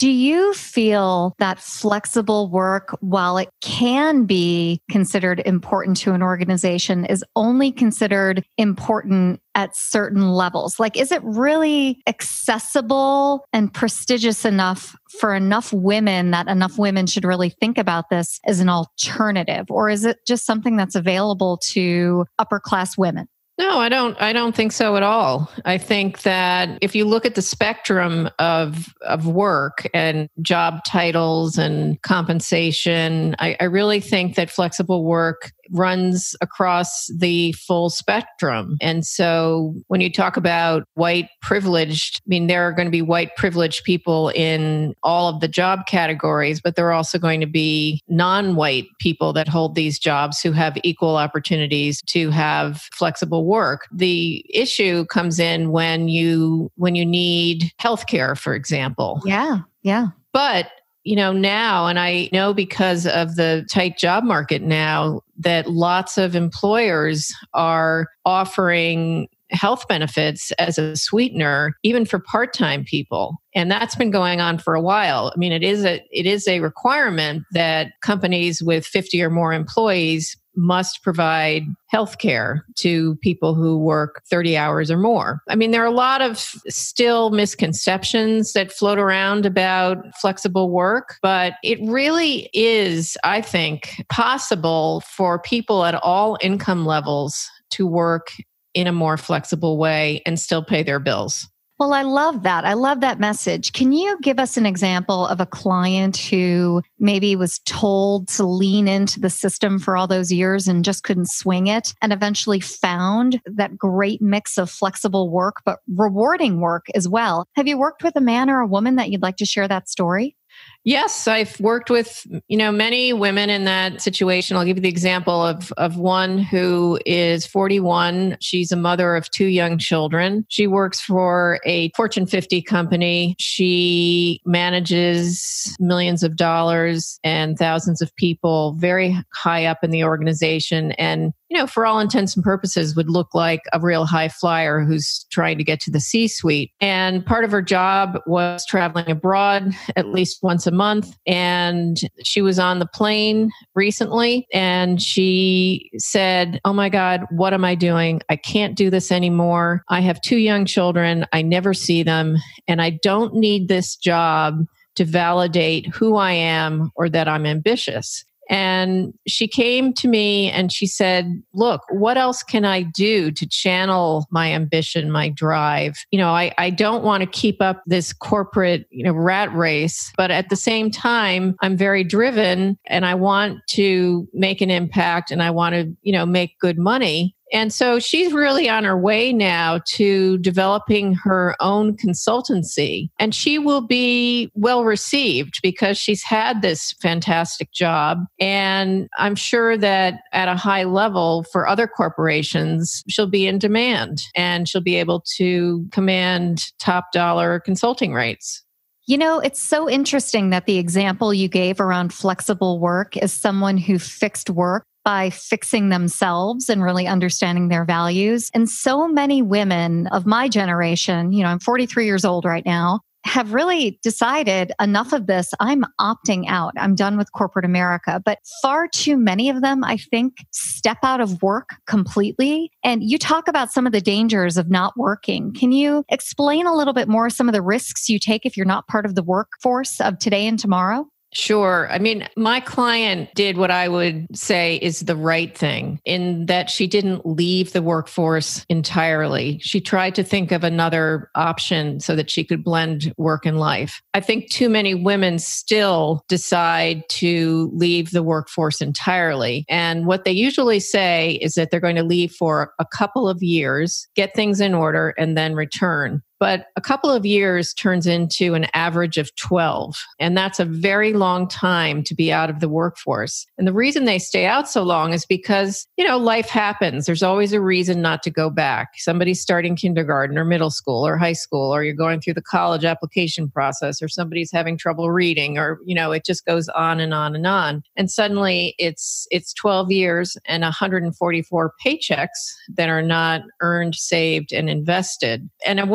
Do 0.00 0.10
you 0.10 0.52
feel 0.54 1.34
that 1.38 1.60
flexible 1.60 2.50
work, 2.50 2.96
while 3.00 3.38
it 3.38 3.48
can 3.62 4.24
be 4.24 4.82
considered 4.90 5.40
important 5.46 5.96
to 5.98 6.12
an 6.12 6.22
organization, 6.22 7.04
is 7.04 7.24
only 7.36 7.70
considered 7.70 8.44
important 8.58 9.40
at 9.54 9.76
certain 9.76 10.30
levels? 10.32 10.80
Like, 10.80 10.96
is 10.96 11.12
it 11.12 11.22
really 11.22 12.02
accessible 12.08 13.46
and 13.52 13.72
prestigious 13.72 14.44
enough 14.44 14.96
for 15.20 15.32
enough 15.32 15.72
women 15.72 16.32
that 16.32 16.48
enough 16.48 16.76
women 16.76 17.06
should 17.06 17.24
really 17.24 17.50
think 17.50 17.78
about 17.78 18.10
this 18.10 18.40
as 18.44 18.58
an 18.58 18.68
alternative? 18.68 19.66
Or 19.70 19.88
is 19.88 20.04
it 20.04 20.18
just 20.26 20.44
something 20.44 20.76
that's 20.76 20.96
available 20.96 21.58
to 21.72 22.26
upper 22.38 22.58
class 22.58 22.98
women? 22.98 23.28
No, 23.56 23.78
I 23.78 23.88
don't 23.88 24.20
I 24.20 24.32
don't 24.32 24.54
think 24.54 24.72
so 24.72 24.96
at 24.96 25.04
all. 25.04 25.48
I 25.64 25.78
think 25.78 26.22
that 26.22 26.76
if 26.80 26.96
you 26.96 27.04
look 27.04 27.24
at 27.24 27.36
the 27.36 27.42
spectrum 27.42 28.28
of 28.40 28.92
of 29.02 29.28
work 29.28 29.88
and 29.94 30.28
job 30.42 30.80
titles 30.84 31.56
and 31.56 32.02
compensation, 32.02 33.36
I, 33.38 33.56
I 33.60 33.64
really 33.64 34.00
think 34.00 34.34
that 34.34 34.50
flexible 34.50 35.04
work 35.04 35.52
runs 35.70 36.34
across 36.40 37.06
the 37.16 37.52
full 37.52 37.90
spectrum. 37.90 38.76
And 38.80 39.04
so 39.04 39.74
when 39.88 40.00
you 40.00 40.10
talk 40.12 40.36
about 40.36 40.84
white 40.94 41.28
privileged, 41.42 42.20
I 42.26 42.28
mean, 42.28 42.46
there 42.46 42.66
are 42.66 42.72
going 42.72 42.86
to 42.86 42.92
be 42.92 43.02
white 43.02 43.36
privileged 43.36 43.84
people 43.84 44.30
in 44.30 44.94
all 45.02 45.28
of 45.28 45.40
the 45.40 45.48
job 45.48 45.86
categories, 45.86 46.60
but 46.60 46.76
there 46.76 46.86
are 46.88 46.92
also 46.92 47.18
going 47.18 47.40
to 47.40 47.46
be 47.46 48.00
non 48.08 48.56
white 48.56 48.86
people 49.00 49.32
that 49.32 49.48
hold 49.48 49.74
these 49.74 49.98
jobs 49.98 50.40
who 50.40 50.52
have 50.52 50.76
equal 50.82 51.16
opportunities 51.16 52.02
to 52.06 52.30
have 52.30 52.82
flexible 52.92 53.46
work. 53.46 53.86
The 53.92 54.44
issue 54.52 55.04
comes 55.06 55.38
in 55.38 55.70
when 55.70 56.08
you 56.08 56.70
when 56.76 56.94
you 56.94 57.06
need 57.06 57.72
healthcare, 57.80 58.38
for 58.38 58.54
example. 58.54 59.20
Yeah. 59.24 59.58
Yeah. 59.82 60.08
But 60.32 60.68
you 61.04 61.16
know, 61.16 61.32
now, 61.32 61.86
and 61.86 61.98
I 61.98 62.30
know 62.32 62.54
because 62.54 63.06
of 63.06 63.36
the 63.36 63.66
tight 63.70 63.98
job 63.98 64.24
market 64.24 64.62
now, 64.62 65.20
that 65.38 65.70
lots 65.70 66.16
of 66.16 66.34
employers 66.34 67.32
are 67.52 68.08
offering 68.24 69.28
health 69.50 69.86
benefits 69.88 70.52
as 70.52 70.78
a 70.78 70.96
sweetener 70.96 71.74
even 71.82 72.04
for 72.04 72.18
part-time 72.18 72.84
people 72.84 73.36
and 73.54 73.70
that's 73.70 73.94
been 73.94 74.10
going 74.10 74.40
on 74.40 74.58
for 74.58 74.74
a 74.74 74.80
while 74.80 75.30
i 75.34 75.38
mean 75.38 75.52
it 75.52 75.62
is 75.62 75.84
a 75.84 76.02
it 76.10 76.26
is 76.26 76.48
a 76.48 76.60
requirement 76.60 77.42
that 77.52 77.92
companies 78.02 78.62
with 78.62 78.86
50 78.86 79.22
or 79.22 79.30
more 79.30 79.52
employees 79.52 80.36
must 80.56 81.02
provide 81.02 81.64
health 81.88 82.18
care 82.18 82.64
to 82.76 83.16
people 83.16 83.54
who 83.54 83.78
work 83.78 84.22
30 84.30 84.56
hours 84.56 84.90
or 84.90 84.96
more. 84.96 85.40
I 85.48 85.56
mean, 85.56 85.70
there 85.70 85.82
are 85.82 85.86
a 85.86 85.90
lot 85.90 86.22
of 86.22 86.38
still 86.38 87.30
misconceptions 87.30 88.52
that 88.52 88.72
float 88.72 88.98
around 88.98 89.46
about 89.46 89.98
flexible 90.20 90.70
work, 90.70 91.16
but 91.22 91.54
it 91.62 91.78
really 91.82 92.48
is, 92.52 93.16
I 93.24 93.40
think, 93.40 94.04
possible 94.10 95.02
for 95.02 95.38
people 95.38 95.84
at 95.84 95.94
all 95.94 96.38
income 96.40 96.86
levels 96.86 97.48
to 97.70 97.86
work 97.86 98.28
in 98.74 98.86
a 98.86 98.92
more 98.92 99.16
flexible 99.16 99.78
way 99.78 100.22
and 100.26 100.38
still 100.38 100.64
pay 100.64 100.82
their 100.82 101.00
bills. 101.00 101.48
Well, 101.78 101.92
I 101.92 102.02
love 102.02 102.44
that. 102.44 102.64
I 102.64 102.74
love 102.74 103.00
that 103.00 103.18
message. 103.18 103.72
Can 103.72 103.92
you 103.92 104.16
give 104.22 104.38
us 104.38 104.56
an 104.56 104.64
example 104.64 105.26
of 105.26 105.40
a 105.40 105.46
client 105.46 106.16
who 106.16 106.82
maybe 107.00 107.34
was 107.34 107.58
told 107.66 108.28
to 108.28 108.44
lean 108.44 108.86
into 108.86 109.18
the 109.18 109.28
system 109.28 109.80
for 109.80 109.96
all 109.96 110.06
those 110.06 110.30
years 110.30 110.68
and 110.68 110.84
just 110.84 111.02
couldn't 111.02 111.30
swing 111.30 111.66
it 111.66 111.92
and 112.00 112.12
eventually 112.12 112.60
found 112.60 113.40
that 113.44 113.76
great 113.76 114.22
mix 114.22 114.56
of 114.56 114.70
flexible 114.70 115.28
work, 115.30 115.56
but 115.64 115.80
rewarding 115.88 116.60
work 116.60 116.86
as 116.94 117.08
well? 117.08 117.48
Have 117.56 117.66
you 117.66 117.76
worked 117.76 118.04
with 118.04 118.14
a 118.14 118.20
man 118.20 118.50
or 118.50 118.60
a 118.60 118.68
woman 118.68 118.94
that 118.96 119.10
you'd 119.10 119.22
like 119.22 119.36
to 119.38 119.44
share 119.44 119.66
that 119.66 119.88
story? 119.88 120.36
Yes, 120.84 121.26
I've 121.26 121.58
worked 121.60 121.88
with, 121.88 122.26
you 122.48 122.58
know, 122.58 122.70
many 122.70 123.14
women 123.14 123.48
in 123.48 123.64
that 123.64 124.02
situation. 124.02 124.54
I'll 124.56 124.66
give 124.66 124.76
you 124.76 124.82
the 124.82 124.88
example 124.88 125.42
of 125.44 125.72
of 125.78 125.96
one 125.96 126.38
who 126.38 126.98
is 127.06 127.46
41. 127.46 128.36
She's 128.40 128.70
a 128.70 128.76
mother 128.76 129.16
of 129.16 129.30
two 129.30 129.46
young 129.46 129.78
children. 129.78 130.44
She 130.50 130.66
works 130.66 131.00
for 131.00 131.58
a 131.64 131.90
Fortune 131.96 132.26
50 132.26 132.60
company. 132.60 133.34
She 133.38 134.42
manages 134.44 135.74
millions 135.80 136.22
of 136.22 136.36
dollars 136.36 137.18
and 137.24 137.56
thousands 137.56 138.02
of 138.02 138.14
people 138.16 138.74
very 138.78 139.16
high 139.32 139.64
up 139.64 139.82
in 139.82 139.90
the 139.90 140.04
organization 140.04 140.92
and 140.92 141.32
you 141.54 141.60
know, 141.60 141.66
for 141.68 141.86
all 141.86 142.00
intents 142.00 142.34
and 142.34 142.44
purposes, 142.44 142.96
would 142.96 143.08
look 143.08 143.32
like 143.32 143.60
a 143.72 143.78
real 143.78 144.06
high 144.06 144.28
flyer 144.28 144.80
who's 144.80 145.24
trying 145.30 145.56
to 145.56 145.62
get 145.62 145.78
to 145.82 145.90
the 145.90 146.00
C 146.00 146.26
suite. 146.26 146.72
And 146.80 147.24
part 147.24 147.44
of 147.44 147.52
her 147.52 147.62
job 147.62 148.18
was 148.26 148.66
traveling 148.66 149.08
abroad 149.08 149.72
at 149.94 150.08
least 150.08 150.42
once 150.42 150.66
a 150.66 150.72
month. 150.74 151.16
And 151.26 151.98
she 152.22 152.42
was 152.42 152.58
on 152.58 152.78
the 152.78 152.86
plane 152.86 153.50
recently 153.74 154.46
and 154.52 155.00
she 155.00 155.90
said, 155.98 156.60
Oh 156.64 156.72
my 156.72 156.88
God, 156.88 157.24
what 157.30 157.54
am 157.54 157.64
I 157.64 157.74
doing? 157.74 158.20
I 158.28 158.36
can't 158.36 158.76
do 158.76 158.90
this 158.90 159.10
anymore. 159.10 159.84
I 159.88 160.00
have 160.00 160.20
two 160.20 160.38
young 160.38 160.66
children. 160.66 161.26
I 161.32 161.42
never 161.42 161.74
see 161.74 162.02
them. 162.02 162.36
And 162.68 162.82
I 162.82 162.90
don't 162.90 163.34
need 163.34 163.68
this 163.68 163.96
job 163.96 164.66
to 164.96 165.04
validate 165.04 165.86
who 165.88 166.16
I 166.16 166.32
am 166.32 166.90
or 166.94 167.08
that 167.08 167.28
I'm 167.28 167.46
ambitious. 167.46 168.24
And 168.48 169.14
she 169.26 169.48
came 169.48 169.92
to 169.94 170.08
me 170.08 170.50
and 170.50 170.72
she 170.72 170.86
said, 170.86 171.42
Look, 171.52 171.82
what 171.90 172.16
else 172.16 172.42
can 172.42 172.64
I 172.64 172.82
do 172.82 173.30
to 173.32 173.46
channel 173.46 174.26
my 174.30 174.52
ambition, 174.52 175.10
my 175.10 175.28
drive? 175.28 175.96
You 176.10 176.18
know, 176.18 176.30
I, 176.30 176.52
I 176.58 176.70
don't 176.70 177.02
want 177.02 177.22
to 177.22 177.26
keep 177.26 177.62
up 177.62 177.82
this 177.86 178.12
corporate, 178.12 178.86
you 178.90 179.04
know, 179.04 179.12
rat 179.12 179.54
race, 179.54 180.12
but 180.16 180.30
at 180.30 180.50
the 180.50 180.56
same 180.56 180.90
time, 180.90 181.56
I'm 181.62 181.76
very 181.76 182.04
driven 182.04 182.78
and 182.86 183.06
I 183.06 183.14
want 183.14 183.60
to 183.68 184.28
make 184.32 184.60
an 184.60 184.70
impact 184.70 185.30
and 185.30 185.42
I 185.42 185.50
want 185.50 185.74
to, 185.74 185.96
you 186.02 186.12
know, 186.12 186.26
make 186.26 186.58
good 186.58 186.78
money. 186.78 187.34
And 187.54 187.72
so 187.72 188.00
she's 188.00 188.32
really 188.32 188.68
on 188.68 188.82
her 188.82 188.98
way 188.98 189.32
now 189.32 189.80
to 189.86 190.38
developing 190.38 191.14
her 191.14 191.54
own 191.60 191.96
consultancy. 191.96 193.10
And 193.20 193.32
she 193.32 193.58
will 193.58 193.80
be 193.80 194.50
well 194.54 194.84
received 194.84 195.60
because 195.62 195.96
she's 195.96 196.24
had 196.24 196.62
this 196.62 196.92
fantastic 197.00 197.70
job. 197.70 198.18
And 198.40 199.08
I'm 199.16 199.36
sure 199.36 199.76
that 199.78 200.22
at 200.32 200.48
a 200.48 200.56
high 200.56 200.82
level 200.82 201.44
for 201.52 201.68
other 201.68 201.86
corporations, 201.86 203.04
she'll 203.08 203.28
be 203.28 203.46
in 203.46 203.60
demand 203.60 204.22
and 204.34 204.68
she'll 204.68 204.80
be 204.80 204.96
able 204.96 205.22
to 205.36 205.86
command 205.92 206.64
top 206.80 207.12
dollar 207.12 207.60
consulting 207.60 208.12
rates. 208.12 208.64
You 209.06 209.18
know, 209.18 209.38
it's 209.38 209.62
so 209.62 209.88
interesting 209.88 210.50
that 210.50 210.66
the 210.66 210.78
example 210.78 211.32
you 211.32 211.46
gave 211.46 211.78
around 211.78 212.12
flexible 212.12 212.80
work 212.80 213.16
is 213.18 213.32
someone 213.32 213.76
who 213.76 213.98
fixed 213.98 214.50
work 214.50 214.86
by 215.04 215.30
fixing 215.30 215.90
themselves 215.90 216.68
and 216.68 216.82
really 216.82 217.06
understanding 217.06 217.68
their 217.68 217.84
values. 217.84 218.50
And 218.54 218.68
so 218.68 219.06
many 219.06 219.42
women 219.42 220.06
of 220.08 220.26
my 220.26 220.48
generation, 220.48 221.32
you 221.32 221.42
know, 221.42 221.50
I'm 221.50 221.60
43 221.60 222.06
years 222.06 222.24
old 222.24 222.44
right 222.44 222.64
now, 222.64 223.00
have 223.24 223.54
really 223.54 223.98
decided 224.02 224.72
enough 224.80 225.12
of 225.12 225.26
this. 225.26 225.50
I'm 225.58 225.84
opting 225.98 226.44
out. 226.46 226.74
I'm 226.76 226.94
done 226.94 227.16
with 227.16 227.32
corporate 227.32 227.64
America. 227.64 228.20
But 228.24 228.38
far 228.60 228.86
too 228.86 229.16
many 229.16 229.48
of 229.48 229.62
them, 229.62 229.82
I 229.82 229.96
think, 229.96 230.34
step 230.52 230.98
out 231.02 231.20
of 231.20 231.42
work 231.42 231.70
completely. 231.86 232.70
And 232.84 233.02
you 233.02 233.18
talk 233.18 233.48
about 233.48 233.72
some 233.72 233.86
of 233.86 233.92
the 233.92 234.00
dangers 234.00 234.56
of 234.58 234.70
not 234.70 234.96
working. 234.96 235.54
Can 235.54 235.72
you 235.72 236.04
explain 236.10 236.66
a 236.66 236.74
little 236.74 236.92
bit 236.92 237.08
more 237.08 237.30
some 237.30 237.48
of 237.48 237.54
the 237.54 237.62
risks 237.62 238.08
you 238.08 238.18
take 238.18 238.44
if 238.44 238.56
you're 238.56 238.66
not 238.66 238.88
part 238.88 239.06
of 239.06 239.14
the 239.14 239.22
workforce 239.22 240.00
of 240.00 240.18
today 240.18 240.46
and 240.46 240.58
tomorrow? 240.58 241.06
Sure. 241.34 241.88
I 241.90 241.98
mean, 241.98 242.28
my 242.36 242.60
client 242.60 243.28
did 243.34 243.56
what 243.56 243.70
I 243.70 243.88
would 243.88 244.26
say 244.36 244.76
is 244.76 245.00
the 245.00 245.16
right 245.16 245.56
thing 245.56 246.00
in 246.04 246.46
that 246.46 246.70
she 246.70 246.86
didn't 246.86 247.26
leave 247.26 247.72
the 247.72 247.82
workforce 247.82 248.64
entirely. 248.68 249.58
She 249.60 249.80
tried 249.80 250.14
to 250.14 250.22
think 250.22 250.52
of 250.52 250.62
another 250.62 251.30
option 251.34 251.98
so 251.98 252.14
that 252.14 252.30
she 252.30 252.44
could 252.44 252.62
blend 252.62 253.12
work 253.16 253.46
and 253.46 253.58
life. 253.58 254.00
I 254.14 254.20
think 254.20 254.50
too 254.50 254.68
many 254.68 254.94
women 254.94 255.40
still 255.40 256.24
decide 256.28 257.02
to 257.10 257.70
leave 257.74 258.12
the 258.12 258.22
workforce 258.22 258.80
entirely. 258.80 259.64
And 259.68 260.06
what 260.06 260.24
they 260.24 260.32
usually 260.32 260.80
say 260.80 261.32
is 261.42 261.54
that 261.54 261.70
they're 261.70 261.80
going 261.80 261.96
to 261.96 262.04
leave 262.04 262.32
for 262.32 262.72
a 262.78 262.86
couple 262.86 263.28
of 263.28 263.42
years, 263.42 264.06
get 264.14 264.34
things 264.34 264.60
in 264.60 264.72
order, 264.72 265.14
and 265.18 265.36
then 265.36 265.54
return 265.54 266.22
but 266.38 266.66
a 266.76 266.80
couple 266.80 267.10
of 267.10 267.24
years 267.24 267.72
turns 267.74 268.06
into 268.06 268.54
an 268.54 268.66
average 268.74 269.18
of 269.18 269.34
12. 269.36 269.96
And 270.18 270.36
that's 270.36 270.60
a 270.60 270.64
very 270.64 271.12
long 271.12 271.48
time 271.48 272.02
to 272.04 272.14
be 272.14 272.32
out 272.32 272.50
of 272.50 272.60
the 272.60 272.68
workforce. 272.68 273.46
And 273.58 273.66
the 273.66 273.72
reason 273.72 274.04
they 274.04 274.18
stay 274.18 274.46
out 274.46 274.68
so 274.68 274.82
long 274.82 275.12
is 275.12 275.24
because, 275.24 275.86
you 275.96 276.06
know, 276.06 276.18
life 276.18 276.48
happens. 276.48 277.06
There's 277.06 277.22
always 277.22 277.52
a 277.52 277.60
reason 277.60 278.02
not 278.02 278.22
to 278.24 278.30
go 278.30 278.50
back. 278.50 278.90
Somebody's 278.96 279.40
starting 279.40 279.76
kindergarten 279.76 280.36
or 280.36 280.44
middle 280.44 280.70
school 280.70 281.06
or 281.06 281.16
high 281.16 281.32
school, 281.32 281.74
or 281.74 281.84
you're 281.84 281.94
going 281.94 282.20
through 282.20 282.34
the 282.34 282.42
college 282.42 282.84
application 282.84 283.48
process, 283.48 284.02
or 284.02 284.08
somebody's 284.08 284.52
having 284.52 284.76
trouble 284.76 285.10
reading, 285.10 285.58
or, 285.58 285.78
you 285.84 285.94
know, 285.94 286.12
it 286.12 286.24
just 286.24 286.44
goes 286.44 286.68
on 286.70 287.00
and 287.00 287.14
on 287.14 287.34
and 287.34 287.46
on. 287.46 287.82
And 287.96 288.10
suddenly 288.10 288.74
it's, 288.78 289.26
it's 289.30 289.52
12 289.54 289.90
years 289.90 290.36
and 290.46 290.62
144 290.62 291.72
paychecks 291.84 292.54
that 292.68 292.88
are 292.88 293.02
not 293.02 293.42
earned, 293.60 293.94
saved, 293.94 294.52
and 294.52 294.68
invested. 294.68 295.48
And 295.64 295.80
a 295.80 295.86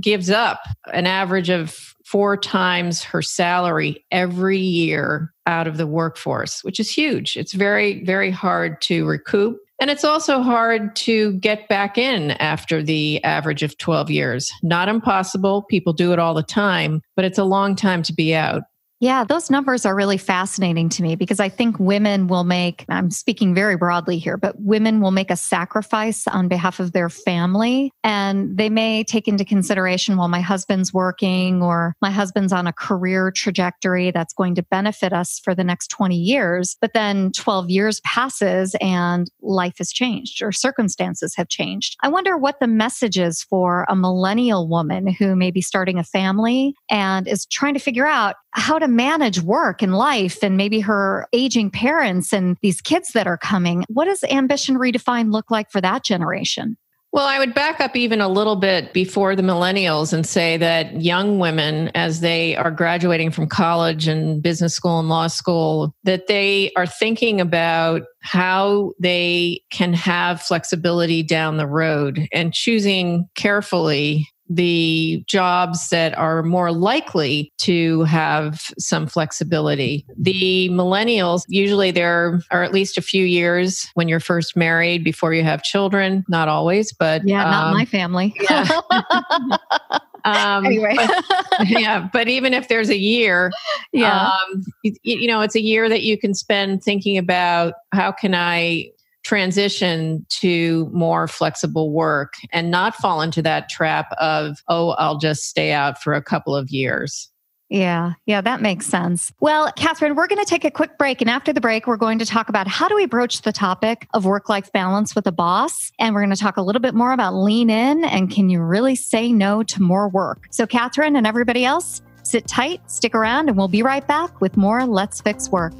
gives 0.00 0.30
up 0.30 0.60
an 0.92 1.06
average 1.06 1.50
of 1.50 1.94
four 2.04 2.36
times 2.36 3.02
her 3.02 3.20
salary 3.20 4.04
every 4.10 4.58
year 4.58 5.32
out 5.46 5.66
of 5.66 5.76
the 5.76 5.86
workforce, 5.86 6.62
which 6.62 6.78
is 6.78 6.90
huge. 6.90 7.36
It's 7.36 7.52
very, 7.52 8.04
very 8.04 8.30
hard 8.30 8.80
to 8.82 9.04
recoup. 9.06 9.58
And 9.80 9.90
it's 9.90 10.04
also 10.04 10.40
hard 10.40 10.96
to 10.96 11.32
get 11.34 11.68
back 11.68 11.98
in 11.98 12.30
after 12.32 12.82
the 12.82 13.22
average 13.24 13.62
of 13.62 13.76
12 13.76 14.10
years. 14.10 14.50
Not 14.62 14.88
impossible. 14.88 15.62
People 15.64 15.92
do 15.92 16.12
it 16.12 16.18
all 16.18 16.32
the 16.32 16.42
time, 16.42 17.02
but 17.14 17.24
it's 17.24 17.38
a 17.38 17.44
long 17.44 17.76
time 17.76 18.02
to 18.04 18.12
be 18.14 18.34
out. 18.34 18.62
Yeah, 18.98 19.24
those 19.24 19.50
numbers 19.50 19.84
are 19.84 19.94
really 19.94 20.16
fascinating 20.16 20.88
to 20.90 21.02
me 21.02 21.16
because 21.16 21.38
I 21.38 21.50
think 21.50 21.78
women 21.78 22.28
will 22.28 22.44
make, 22.44 22.86
I'm 22.88 23.10
speaking 23.10 23.54
very 23.54 23.76
broadly 23.76 24.18
here, 24.18 24.38
but 24.38 24.58
women 24.58 25.02
will 25.02 25.10
make 25.10 25.30
a 25.30 25.36
sacrifice 25.36 26.26
on 26.26 26.48
behalf 26.48 26.80
of 26.80 26.92
their 26.92 27.10
family. 27.10 27.92
And 28.02 28.56
they 28.56 28.70
may 28.70 29.04
take 29.04 29.28
into 29.28 29.44
consideration, 29.44 30.16
well, 30.16 30.28
my 30.28 30.40
husband's 30.40 30.94
working 30.94 31.62
or 31.62 31.94
my 32.00 32.10
husband's 32.10 32.54
on 32.54 32.66
a 32.66 32.72
career 32.72 33.30
trajectory 33.30 34.12
that's 34.12 34.32
going 34.32 34.54
to 34.54 34.62
benefit 34.62 35.12
us 35.12 35.40
for 35.44 35.54
the 35.54 35.64
next 35.64 35.88
20 35.88 36.16
years. 36.16 36.76
But 36.80 36.94
then 36.94 37.32
12 37.32 37.68
years 37.68 38.00
passes 38.00 38.74
and 38.80 39.30
life 39.42 39.76
has 39.76 39.92
changed 39.92 40.42
or 40.42 40.52
circumstances 40.52 41.34
have 41.36 41.48
changed. 41.48 41.96
I 42.02 42.08
wonder 42.08 42.38
what 42.38 42.60
the 42.60 42.66
message 42.66 43.18
is 43.18 43.42
for 43.42 43.84
a 43.90 43.96
millennial 43.96 44.68
woman 44.68 45.06
who 45.06 45.36
may 45.36 45.50
be 45.50 45.60
starting 45.60 45.98
a 45.98 46.04
family 46.04 46.74
and 46.90 47.28
is 47.28 47.44
trying 47.44 47.74
to 47.74 47.80
figure 47.80 48.06
out 48.06 48.36
how 48.56 48.78
to 48.78 48.88
manage 48.88 49.40
work 49.40 49.82
and 49.82 49.94
life 49.94 50.42
and 50.42 50.56
maybe 50.56 50.80
her 50.80 51.28
aging 51.32 51.70
parents 51.70 52.32
and 52.32 52.56
these 52.62 52.80
kids 52.80 53.12
that 53.12 53.26
are 53.26 53.38
coming. 53.38 53.84
What 53.88 54.06
does 54.06 54.24
ambition 54.24 54.76
redefined 54.76 55.30
look 55.30 55.50
like 55.50 55.70
for 55.70 55.80
that 55.80 56.02
generation? 56.04 56.76
Well, 57.12 57.26
I 57.26 57.38
would 57.38 57.54
back 57.54 57.80
up 57.80 57.96
even 57.96 58.20
a 58.20 58.28
little 58.28 58.56
bit 58.56 58.92
before 58.92 59.34
the 59.36 59.42
millennials 59.42 60.12
and 60.12 60.26
say 60.26 60.58
that 60.58 61.00
young 61.00 61.38
women, 61.38 61.90
as 61.94 62.20
they 62.20 62.56
are 62.56 62.70
graduating 62.70 63.30
from 63.30 63.46
college 63.46 64.06
and 64.06 64.42
business 64.42 64.74
school 64.74 64.98
and 64.98 65.08
law 65.08 65.28
school, 65.28 65.94
that 66.04 66.26
they 66.26 66.72
are 66.76 66.86
thinking 66.86 67.40
about 67.40 68.02
how 68.20 68.92
they 69.00 69.62
can 69.70 69.94
have 69.94 70.42
flexibility 70.42 71.22
down 71.22 71.56
the 71.56 71.66
road 71.66 72.28
and 72.32 72.52
choosing 72.52 73.28
carefully 73.34 74.28
the 74.48 75.24
jobs 75.26 75.88
that 75.90 76.16
are 76.16 76.42
more 76.42 76.72
likely 76.72 77.52
to 77.58 78.02
have 78.04 78.70
some 78.78 79.06
flexibility. 79.06 80.06
The 80.16 80.68
millennials, 80.70 81.44
usually 81.48 81.90
there 81.90 82.40
are 82.50 82.62
at 82.62 82.72
least 82.72 82.98
a 82.98 83.02
few 83.02 83.24
years 83.24 83.88
when 83.94 84.08
you're 84.08 84.20
first 84.20 84.56
married 84.56 85.04
before 85.04 85.34
you 85.34 85.42
have 85.42 85.62
children. 85.62 86.24
Not 86.28 86.48
always, 86.48 86.92
but 86.92 87.26
yeah, 87.26 87.44
um, 87.44 87.50
not 87.50 87.74
my 87.74 87.84
family. 87.84 88.34
Yeah. 88.48 88.80
Um, 90.26 90.66
anyway, 90.66 90.96
but, 90.96 91.68
yeah, 91.68 92.08
but 92.12 92.26
even 92.26 92.52
if 92.52 92.66
there's 92.66 92.90
a 92.90 92.98
year, 92.98 93.52
yeah, 93.92 94.26
um, 94.26 94.64
you, 94.82 94.92
you 95.04 95.28
know, 95.28 95.40
it's 95.40 95.54
a 95.54 95.60
year 95.60 95.88
that 95.88 96.02
you 96.02 96.18
can 96.18 96.34
spend 96.34 96.82
thinking 96.82 97.16
about 97.16 97.74
how 97.92 98.10
can 98.10 98.34
I 98.34 98.90
transition 99.26 100.24
to 100.28 100.88
more 100.92 101.26
flexible 101.26 101.90
work 101.90 102.34
and 102.52 102.70
not 102.70 102.94
fall 102.94 103.20
into 103.20 103.42
that 103.42 103.68
trap 103.68 104.06
of, 104.18 104.62
oh, 104.68 104.90
I'll 104.90 105.18
just 105.18 105.44
stay 105.44 105.72
out 105.72 106.00
for 106.00 106.14
a 106.14 106.22
couple 106.22 106.54
of 106.54 106.70
years. 106.70 107.28
Yeah, 107.68 108.12
yeah, 108.26 108.40
that 108.42 108.62
makes 108.62 108.86
sense. 108.86 109.32
Well, 109.40 109.72
Kathryn, 109.72 110.14
we're 110.14 110.28
going 110.28 110.38
to 110.38 110.48
take 110.48 110.64
a 110.64 110.70
quick 110.70 110.96
break. 110.98 111.20
And 111.20 111.28
after 111.28 111.52
the 111.52 111.60
break, 111.60 111.88
we're 111.88 111.96
going 111.96 112.20
to 112.20 112.24
talk 112.24 112.48
about 112.48 112.68
how 112.68 112.86
do 112.86 112.94
we 112.94 113.06
broach 113.06 113.42
the 113.42 113.50
topic 113.50 114.06
of 114.14 114.24
work 114.24 114.48
life 114.48 114.70
balance 114.70 115.16
with 115.16 115.26
a 115.26 115.32
boss. 115.32 115.90
And 115.98 116.14
we're 116.14 116.20
going 116.20 116.34
to 116.34 116.40
talk 116.40 116.56
a 116.56 116.62
little 116.62 116.80
bit 116.80 116.94
more 116.94 117.10
about 117.10 117.34
lean 117.34 117.68
in 117.68 118.04
and 118.04 118.30
can 118.30 118.48
you 118.48 118.62
really 118.62 118.94
say 118.94 119.32
no 119.32 119.64
to 119.64 119.82
more 119.82 120.08
work? 120.08 120.46
So, 120.50 120.64
Kathryn 120.64 121.16
and 121.16 121.26
everybody 121.26 121.64
else, 121.64 122.02
sit 122.22 122.46
tight, 122.46 122.88
stick 122.88 123.16
around, 123.16 123.48
and 123.48 123.58
we'll 123.58 123.66
be 123.66 123.82
right 123.82 124.06
back 124.06 124.40
with 124.40 124.56
more 124.56 124.86
Let's 124.86 125.20
Fix 125.20 125.48
Work. 125.48 125.74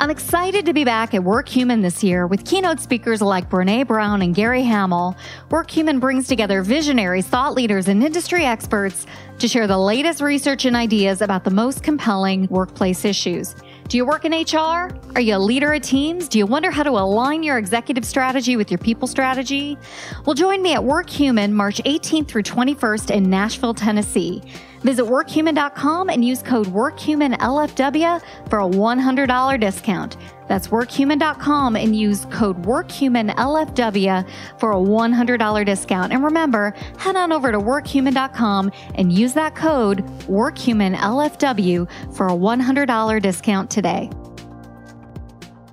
I'm 0.00 0.10
excited 0.10 0.64
to 0.66 0.72
be 0.72 0.84
back 0.84 1.12
at 1.12 1.22
WorkHuman 1.22 1.82
this 1.82 2.04
year 2.04 2.28
with 2.28 2.44
keynote 2.44 2.78
speakers 2.78 3.20
like 3.20 3.50
Brene 3.50 3.84
Brown 3.84 4.22
and 4.22 4.32
Gary 4.32 4.62
Hamel. 4.62 5.16
WorkHuman 5.50 5.98
brings 5.98 6.28
together 6.28 6.62
visionaries, 6.62 7.26
thought 7.26 7.54
leaders, 7.54 7.88
and 7.88 8.00
industry 8.00 8.44
experts 8.44 9.06
to 9.40 9.48
share 9.48 9.66
the 9.66 9.76
latest 9.76 10.20
research 10.20 10.66
and 10.66 10.76
ideas 10.76 11.20
about 11.20 11.42
the 11.42 11.50
most 11.50 11.82
compelling 11.82 12.46
workplace 12.46 13.04
issues. 13.04 13.56
Do 13.88 13.96
you 13.96 14.04
work 14.04 14.26
in 14.26 14.32
HR? 14.32 14.90
Are 15.14 15.20
you 15.22 15.36
a 15.36 15.38
leader 15.38 15.72
of 15.72 15.80
teams? 15.80 16.28
Do 16.28 16.36
you 16.36 16.44
wonder 16.44 16.70
how 16.70 16.82
to 16.82 16.90
align 16.90 17.42
your 17.42 17.56
executive 17.56 18.04
strategy 18.04 18.54
with 18.54 18.70
your 18.70 18.76
people 18.76 19.08
strategy? 19.08 19.78
Well, 20.26 20.34
join 20.34 20.60
me 20.60 20.74
at 20.74 20.80
WorkHuman 20.80 21.52
March 21.52 21.80
18th 21.86 22.28
through 22.28 22.42
21st 22.42 23.10
in 23.10 23.30
Nashville, 23.30 23.72
Tennessee. 23.72 24.42
Visit 24.82 25.06
workhuman.com 25.06 26.10
and 26.10 26.22
use 26.22 26.42
code 26.42 26.66
WorkHumanLFW 26.66 28.22
for 28.50 28.58
a 28.58 28.68
$100 28.68 29.60
discount. 29.60 30.18
That's 30.48 30.68
workhuman.com 30.68 31.76
and 31.76 31.94
use 31.94 32.24
code 32.26 32.62
WorkHumanLFW 32.64 34.28
for 34.58 34.72
a 34.72 34.76
$100 34.76 35.66
discount. 35.66 36.12
And 36.12 36.24
remember, 36.24 36.74
head 36.98 37.16
on 37.16 37.32
over 37.32 37.52
to 37.52 37.58
workhuman.com 37.58 38.72
and 38.94 39.12
use 39.12 39.34
that 39.34 39.54
code 39.54 40.04
WorkHumanLFW 40.26 42.14
for 42.14 42.28
a 42.28 42.32
$100 42.32 43.22
discount 43.22 43.70
today. 43.70 44.10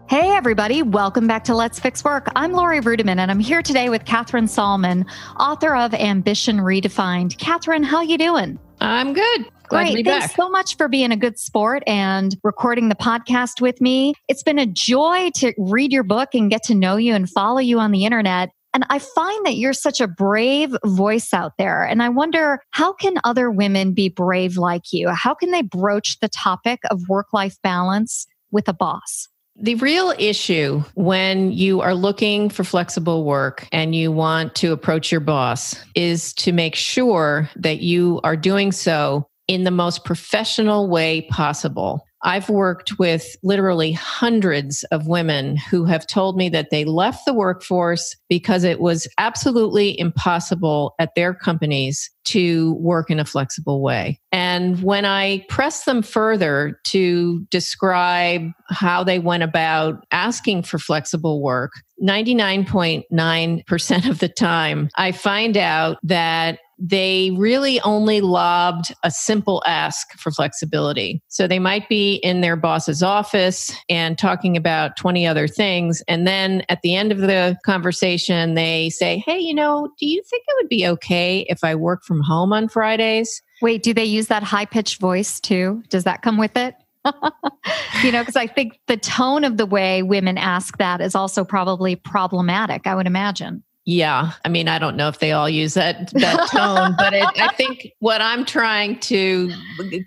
Hey, 0.07 0.29
everybody. 0.29 0.83
Welcome 0.83 1.25
back 1.25 1.45
to 1.45 1.55
Let's 1.55 1.79
Fix 1.79 2.03
Work. 2.03 2.27
I'm 2.35 2.51
Laurie 2.51 2.79
Ruettimann, 2.79 3.17
and 3.17 3.31
I'm 3.31 3.39
here 3.39 3.63
today 3.63 3.89
with 3.89 4.05
Kathryn 4.05 4.43
Sollmann, 4.43 5.09
author 5.39 5.75
of 5.75 5.95
Ambition 5.95 6.57
Redefined. 6.57 7.37
Kathryn, 7.37 7.83
how 7.83 8.01
you 8.01 8.19
doing? 8.19 8.59
I'm 8.79 9.13
good. 9.13 9.45
Glad 9.67 9.91
Great. 9.91 10.05
Thanks 10.05 10.27
back. 10.27 10.35
so 10.35 10.49
much 10.49 10.77
for 10.77 10.87
being 10.87 11.11
a 11.11 11.17
good 11.17 11.39
sport 11.39 11.83
and 11.87 12.35
recording 12.43 12.89
the 12.89 12.95
podcast 12.95 13.61
with 13.61 13.81
me. 13.81 14.13
It's 14.27 14.43
been 14.43 14.59
a 14.59 14.65
joy 14.65 15.31
to 15.35 15.53
read 15.57 15.91
your 15.91 16.03
book 16.03 16.29
and 16.33 16.49
get 16.49 16.63
to 16.63 16.75
know 16.75 16.97
you 16.97 17.13
and 17.13 17.29
follow 17.29 17.59
you 17.59 17.79
on 17.79 17.91
the 17.91 18.05
internet. 18.05 18.49
And 18.73 18.83
I 18.89 18.99
find 18.99 19.45
that 19.45 19.55
you're 19.55 19.73
such 19.73 20.01
a 20.01 20.07
brave 20.07 20.75
voice 20.85 21.33
out 21.33 21.53
there. 21.57 21.83
And 21.83 22.03
I 22.03 22.09
wonder 22.09 22.59
how 22.71 22.91
can 22.91 23.15
other 23.23 23.49
women 23.49 23.93
be 23.93 24.09
brave 24.09 24.57
like 24.57 24.91
you? 24.91 25.09
How 25.09 25.33
can 25.33 25.51
they 25.51 25.61
broach 25.61 26.19
the 26.19 26.27
topic 26.27 26.81
of 26.91 27.01
work 27.07 27.27
life 27.31 27.55
balance 27.63 28.27
with 28.51 28.67
a 28.67 28.73
boss? 28.73 29.29
The 29.57 29.75
real 29.75 30.13
issue 30.19 30.83
when 30.95 31.53
you 31.53 31.79
are 31.79 31.95
looking 31.95 32.49
for 32.49 32.65
flexible 32.65 33.23
work 33.23 33.69
and 33.71 33.95
you 33.95 34.11
want 34.11 34.53
to 34.55 34.73
approach 34.73 35.09
your 35.09 35.21
boss 35.21 35.79
is 35.95 36.33
to 36.33 36.51
make 36.51 36.75
sure 36.75 37.49
that 37.55 37.79
you 37.79 38.19
are 38.25 38.35
doing 38.35 38.73
so 38.73 39.29
in 39.47 39.63
the 39.63 39.71
most 39.71 40.05
professional 40.05 40.89
way 40.89 41.27
possible. 41.29 42.05
I've 42.25 42.49
worked 42.49 42.97
with 42.97 43.35
literally 43.43 43.91
hundreds 43.91 44.83
of 44.85 45.05
women 45.05 45.57
who 45.57 45.85
have 45.85 46.07
told 46.07 46.35
me 46.35 46.49
that 46.49 46.71
they 46.71 46.83
left 46.83 47.27
the 47.27 47.35
workforce 47.35 48.15
because 48.29 48.63
it 48.63 48.79
was 48.79 49.07
absolutely 49.19 49.99
impossible 49.99 50.95
at 50.97 51.13
their 51.15 51.35
companies 51.35 52.09
to 52.25 52.73
work 52.79 53.11
in 53.11 53.19
a 53.19 53.25
flexible 53.25 53.79
way. 53.79 54.19
And 54.31 54.81
when 54.81 55.05
I 55.05 55.45
press 55.49 55.85
them 55.85 56.01
further 56.01 56.79
to 56.85 57.45
describe 57.51 58.49
how 58.69 59.03
they 59.03 59.19
went 59.19 59.43
about 59.43 60.03
asking 60.11 60.63
for 60.63 60.79
flexible 60.79 61.43
work, 61.43 61.73
99.9% 62.01 64.09
of 64.09 64.17
the 64.17 64.29
time, 64.29 64.89
I 64.97 65.11
find 65.11 65.57
out 65.57 65.97
that 66.01 66.57
they 66.77 67.31
really 67.37 67.79
only 67.81 68.21
lobbed 68.21 68.93
a 69.03 69.11
simple 69.11 69.63
ask 69.65 70.11
for 70.19 70.31
flexibility. 70.31 71.21
So 71.27 71.47
they 71.47 71.59
might 71.59 71.87
be 71.87 72.15
in 72.15 72.41
their 72.41 72.55
boss's 72.55 73.01
office 73.01 73.71
and 73.89 74.17
talking 74.17 74.57
about 74.57 74.97
20 74.97 75.25
other 75.25 75.47
things. 75.47 76.03
And 76.07 76.27
then 76.27 76.63
at 76.69 76.81
the 76.81 76.95
end 76.95 77.11
of 77.11 77.19
the 77.19 77.57
conversation, 77.65 78.55
they 78.55 78.89
say, 78.89 79.23
Hey, 79.25 79.39
you 79.39 79.53
know, 79.53 79.89
do 79.99 80.05
you 80.05 80.21
think 80.29 80.43
it 80.47 80.55
would 80.57 80.69
be 80.69 80.87
okay 80.87 81.45
if 81.49 81.63
I 81.63 81.75
work 81.75 82.03
from 82.03 82.21
home 82.21 82.51
on 82.51 82.67
Fridays? 82.67 83.41
Wait, 83.61 83.83
do 83.83 83.93
they 83.93 84.03
use 84.03 84.27
that 84.27 84.43
high 84.43 84.65
pitched 84.65 84.99
voice 84.99 85.39
too? 85.39 85.81
Does 85.89 86.03
that 86.03 86.21
come 86.21 86.37
with 86.37 86.57
it? 86.57 86.75
you 88.03 88.11
know, 88.11 88.21
because 88.21 88.35
I 88.35 88.47
think 88.47 88.79
the 88.87 88.97
tone 88.97 89.43
of 89.43 89.57
the 89.57 89.65
way 89.65 90.01
women 90.01 90.37
ask 90.37 90.77
that 90.77 91.01
is 91.01 91.15
also 91.15 91.43
probably 91.43 91.95
problematic, 91.95 92.87
I 92.87 92.95
would 92.95 93.07
imagine. 93.07 93.63
Yeah, 93.87 94.31
I 94.43 94.49
mean, 94.49 94.67
I 94.67 94.79
don't 94.79 94.95
know 94.97 95.09
if 95.09 95.19
they 95.19 95.31
all 95.31 95.47
use 95.47 95.75
that 95.75 96.11
that 96.13 96.47
tone, 96.51 96.95
but 96.97 97.13
it, 97.13 97.23
I 97.39 97.49
think 97.53 97.91
what 97.99 98.19
I'm 98.19 98.43
trying 98.43 98.99
to 99.01 99.51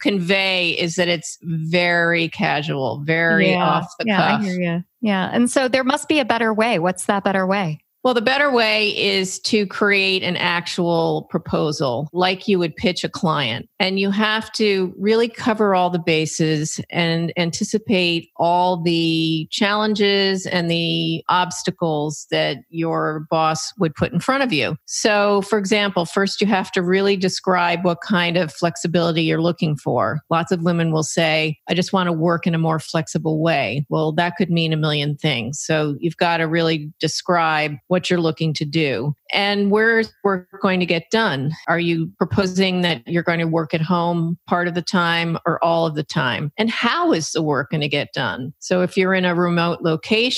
convey 0.00 0.70
is 0.70 0.96
that 0.96 1.06
it's 1.06 1.38
very 1.42 2.28
casual, 2.28 3.02
very 3.04 3.50
yeah, 3.50 3.64
off 3.64 3.86
the 4.00 4.06
yeah, 4.08 4.16
cuff. 4.16 4.40
I 4.40 4.44
hear 4.44 4.60
you. 4.60 4.84
Yeah, 5.00 5.30
and 5.32 5.48
so 5.48 5.68
there 5.68 5.84
must 5.84 6.08
be 6.08 6.18
a 6.18 6.24
better 6.24 6.52
way. 6.52 6.80
What's 6.80 7.04
that 7.04 7.22
better 7.22 7.46
way? 7.46 7.78
Well, 8.04 8.14
the 8.14 8.22
better 8.22 8.50
way 8.50 8.96
is 8.96 9.40
to 9.40 9.66
create 9.66 10.22
an 10.22 10.36
actual 10.36 11.26
proposal 11.30 12.08
like 12.12 12.46
you 12.46 12.58
would 12.58 12.76
pitch 12.76 13.02
a 13.02 13.08
client. 13.08 13.68
And 13.80 13.98
you 13.98 14.12
have 14.12 14.52
to 14.52 14.94
really 14.96 15.28
cover 15.28 15.74
all 15.74 15.90
the 15.90 15.98
bases 15.98 16.80
and 16.90 17.32
anticipate 17.36 18.30
all 18.36 18.80
the 18.80 19.48
challenges 19.50 20.46
and 20.46 20.70
the 20.70 21.24
obstacles 21.28 22.26
that 22.30 22.58
your 22.70 23.26
boss 23.30 23.72
would 23.78 23.96
put 23.96 24.12
in 24.12 24.20
front 24.20 24.44
of 24.44 24.52
you. 24.52 24.76
So, 24.86 25.42
for 25.42 25.58
example, 25.58 26.04
first 26.04 26.40
you 26.40 26.46
have 26.46 26.70
to 26.72 26.82
really 26.82 27.16
describe 27.16 27.84
what 27.84 28.00
kind 28.00 28.36
of 28.36 28.52
flexibility 28.52 29.22
you're 29.22 29.42
looking 29.42 29.76
for. 29.76 30.20
Lots 30.30 30.52
of 30.52 30.62
women 30.62 30.92
will 30.92 31.02
say, 31.02 31.58
I 31.68 31.74
just 31.74 31.92
want 31.92 32.06
to 32.06 32.12
work 32.12 32.46
in 32.46 32.54
a 32.54 32.58
more 32.58 32.78
flexible 32.78 33.40
way. 33.42 33.84
Well, 33.88 34.12
that 34.12 34.36
could 34.36 34.50
mean 34.50 34.72
a 34.72 34.76
million 34.76 35.16
things. 35.16 35.60
So, 35.60 35.96
you've 35.98 36.16
got 36.16 36.36
to 36.36 36.44
really 36.44 36.92
describe 37.00 37.72
what 37.88 38.08
you're 38.08 38.20
looking 38.20 38.54
to 38.54 38.64
do. 38.64 39.14
And 39.32 39.70
where's 39.70 40.12
work 40.24 40.48
going 40.62 40.80
to 40.80 40.86
get 40.86 41.10
done? 41.10 41.52
Are 41.66 41.80
you 41.80 42.10
proposing 42.18 42.82
that 42.82 43.06
you're 43.06 43.22
going 43.22 43.40
to 43.40 43.46
work 43.46 43.74
at 43.74 43.82
home 43.82 44.38
part 44.46 44.68
of 44.68 44.74
the 44.74 44.82
time 44.82 45.38
or 45.44 45.62
all 45.62 45.86
of 45.86 45.94
the 45.94 46.04
time? 46.04 46.52
And 46.56 46.70
how 46.70 47.12
is 47.12 47.32
the 47.32 47.42
work 47.42 47.70
going 47.70 47.80
to 47.82 47.88
get 47.88 48.12
done? 48.14 48.54
So 48.58 48.82
if 48.82 48.96
you're 48.96 49.14
in 49.14 49.24
a 49.24 49.34
remote 49.34 49.80
location 49.82 50.28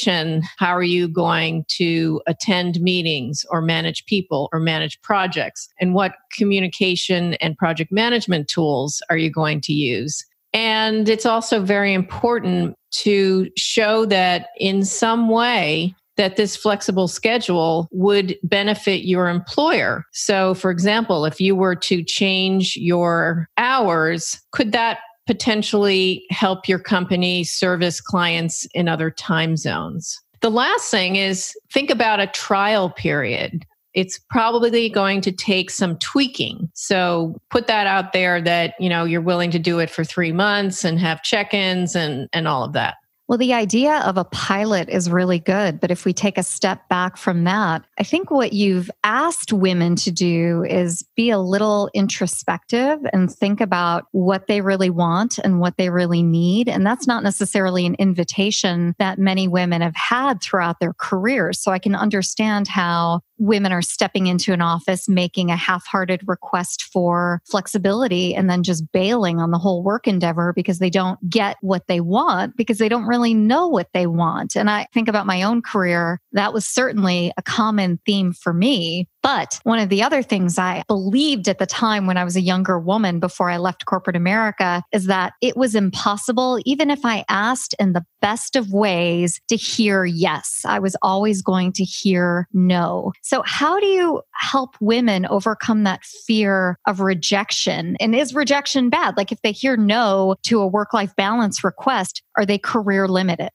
how 0.59 0.75
are 0.75 0.83
you 0.83 1.09
going 1.09 1.65
to 1.69 2.21
attend 2.27 2.81
meetings 2.81 3.45
or 3.51 3.61
manage 3.61 4.05
people 4.07 4.49
or 4.53 4.61
manage 4.61 5.01
projects? 5.03 5.69
And 5.81 5.95
what 5.95 6.15
communication 6.37 7.35
and 7.35 7.57
project 7.57 7.93
management 7.93 8.49
tools 8.49 9.03
are 9.11 9.17
you 9.17 9.31
going 9.31 9.61
to 9.63 9.73
use? 9.73 10.25
And 10.53 11.09
it's 11.09 11.27
also 11.27 11.63
very 11.63 11.95
important 11.95 12.77
to 12.93 13.49
show 13.57 14.05
that 14.07 14.49
in 14.59 14.85
some 14.85 15.29
way 15.29 15.95
that 16.21 16.37
this 16.37 16.55
flexible 16.55 17.09
schedule 17.09 17.89
would 17.93 18.37
benefit 18.43 19.07
your 19.07 19.27
employer. 19.27 20.05
So, 20.13 20.53
for 20.53 20.71
example, 20.71 21.25
if 21.25 21.41
you 21.41 21.57
were 21.57 21.75
to 21.77 22.05
change 22.05 22.77
your 22.77 23.49
hours, 23.57 24.39
could 24.53 24.73
that 24.73 24.99
potentially 25.27 26.27
help 26.29 26.69
your 26.69 26.79
company 26.79 27.43
service 27.43 28.03
clients 28.03 28.67
in 28.75 28.87
other 28.87 29.11
time 29.11 29.57
zones? 29.57 30.21
The 30.43 30.51
last 30.51 30.91
thing 30.91 31.17
is 31.17 31.55
think 31.73 31.89
about 31.89 32.21
a 32.21 32.27
trial 32.27 32.91
period 32.91 33.65
it's 33.93 34.21
probably 34.31 34.89
going 34.89 35.21
to 35.21 35.33
take 35.33 35.69
some 35.69 35.99
tweaking. 35.99 36.71
So 36.75 37.41
put 37.51 37.67
that 37.67 37.89
out 37.89 38.13
there 38.13 38.41
that, 38.41 38.75
you 38.79 38.89
know, 38.89 39.05
you're 39.05 39.21
willing 39.21 39.51
to 39.51 39.59
do 39.59 39.81
it 39.81 39.91
for 39.91 40.05
3 40.05 40.31
months 40.33 40.85
and 40.85 40.99
have 41.01 41.25
check-ins 41.25 41.97
and 41.97 42.29
and 42.33 42.47
all 42.47 42.63
of 42.63 42.73
that. 42.75 42.95
Well, 43.31 43.39
the 43.39 43.55
idea 43.55 43.99
of 43.99 44.17
a 44.17 44.25
pilot 44.25 44.89
is 44.89 45.09
really 45.09 45.39
good. 45.39 45.79
But 45.79 45.93
if 45.93 46.05
we 46.05 46.13
take 46.13 46.37
a 46.37 46.43
step 46.43 46.89
back 46.89 47.17
from 47.17 47.45
that, 47.45 47.85
I 47.97 48.03
think 48.03 48.29
what 48.29 48.53
you've 48.53 48.91
asked 49.05 49.53
women 49.53 49.95
to 49.97 50.11
do 50.11 50.65
is 50.65 51.05
be 51.15 51.31
a 51.31 51.39
little 51.39 51.89
introspective 51.95 52.99
and 53.13 53.31
think 53.31 53.61
about 53.61 54.07
what 54.11 54.49
they 54.49 54.61
really 54.63 54.91
want 54.91 55.39
and 55.39 55.61
what 55.61 55.77
they 55.77 55.91
really 55.91 56.25
need. 56.25 56.69
And 56.69 56.85
that's 56.85 57.07
not 57.07 57.23
necessarily 57.23 57.87
an 57.87 57.95
invitation 58.01 58.97
that 58.99 59.17
many 59.17 59.47
women 59.47 59.81
have 59.81 59.95
had 59.95 60.43
throughout 60.43 60.81
their 60.81 60.95
careers. 60.95 61.63
So 61.63 61.71
I 61.71 61.79
can 61.79 61.95
understand 61.95 62.67
how 62.67 63.21
women 63.41 63.73
are 63.73 63.83
stepping 63.83 64.27
into 64.27 64.53
an 64.53 64.61
office, 64.61 65.09
making 65.09 65.51
a 65.51 65.57
half 65.57 65.87
hearted 65.87 66.21
request 66.27 66.83
for 66.93 67.41
flexibility, 67.47 68.35
and 68.35 68.51
then 68.51 68.63
just 68.63 68.91
bailing 68.93 69.41
on 69.41 69.51
the 69.51 69.59
whole 69.59 69.83
work 69.83 70.07
endeavor 70.07 70.53
because 70.53 70.79
they 70.79 70.91
don't 70.91 71.19
get 71.29 71.57
what 71.63 71.87
they 71.87 72.01
want 72.01 72.57
because 72.57 72.79
they 72.79 72.89
don't 72.89 73.07
really 73.07 73.20
know 73.29 73.69
what 73.69 73.89
they 73.93 74.07
want. 74.07 74.57
And 74.57 74.71
I 74.71 74.87
think 74.95 75.09
about 75.09 75.27
my 75.27 75.43
own 75.43 75.63
career, 75.63 76.21
that 76.33 76.53
was 76.53 76.67
certainly 76.67 77.33
a 77.37 77.43
common 77.43 78.01
theme 78.07 78.33
for 78.33 78.53
me. 78.53 79.07
But 79.23 79.61
one 79.65 79.79
of 79.79 79.89
the 79.89 80.03
other 80.03 80.23
things 80.23 80.59
I 80.59 80.83
believed 80.89 81.49
at 81.49 81.59
the 81.59 81.67
time 81.67 82.07
when 82.07 82.17
I 82.17 82.25
was 82.25 82.37
a 82.37 82.41
younger 82.41 82.79
woman 82.79 83.21
before 83.21 83.51
I 83.51 83.59
left 83.59 83.85
corporate 83.85 84.17
America 84.17 84.83
is 84.93 85.07
that 85.07 85.35
it 85.43 85.57
was 85.57 85.75
impossible, 85.75 86.59
even 86.65 86.91
if 86.91 87.05
I 87.05 87.25
asked 87.29 87.75
in 87.79 87.93
the 87.93 88.05
best 88.21 88.57
of 88.57 88.73
ways, 88.73 89.41
to 89.49 89.57
hear 89.57 90.05
yes. 90.05 90.63
I 90.65 90.79
was 90.79 90.97
always 91.03 91.43
going 91.43 91.73
to 91.73 91.85
hear 91.85 92.49
no. 92.53 93.13
So, 93.23 93.43
how 93.45 93.79
do 93.79 93.87
you 93.87 94.23
help 94.35 94.77
women 94.81 95.27
overcome 95.27 95.85
that 95.85 96.05
fear 96.05 96.79
of 96.87 97.01
rejection? 97.01 97.97
And 98.01 98.15
is 98.15 98.35
rejection 98.35 98.91
bad? 98.91 99.17
Like 99.17 99.33
if 99.33 99.43
they 99.43 99.53
hear 99.53 99.77
no 99.77 100.37
to 100.45 100.61
a 100.61 100.67
work 100.67 100.95
life 100.95 101.15
balance 101.17 101.63
request, 101.63 102.23
are 102.37 102.47
they 102.47 102.59
career 102.59 103.07
limited? 103.07 103.51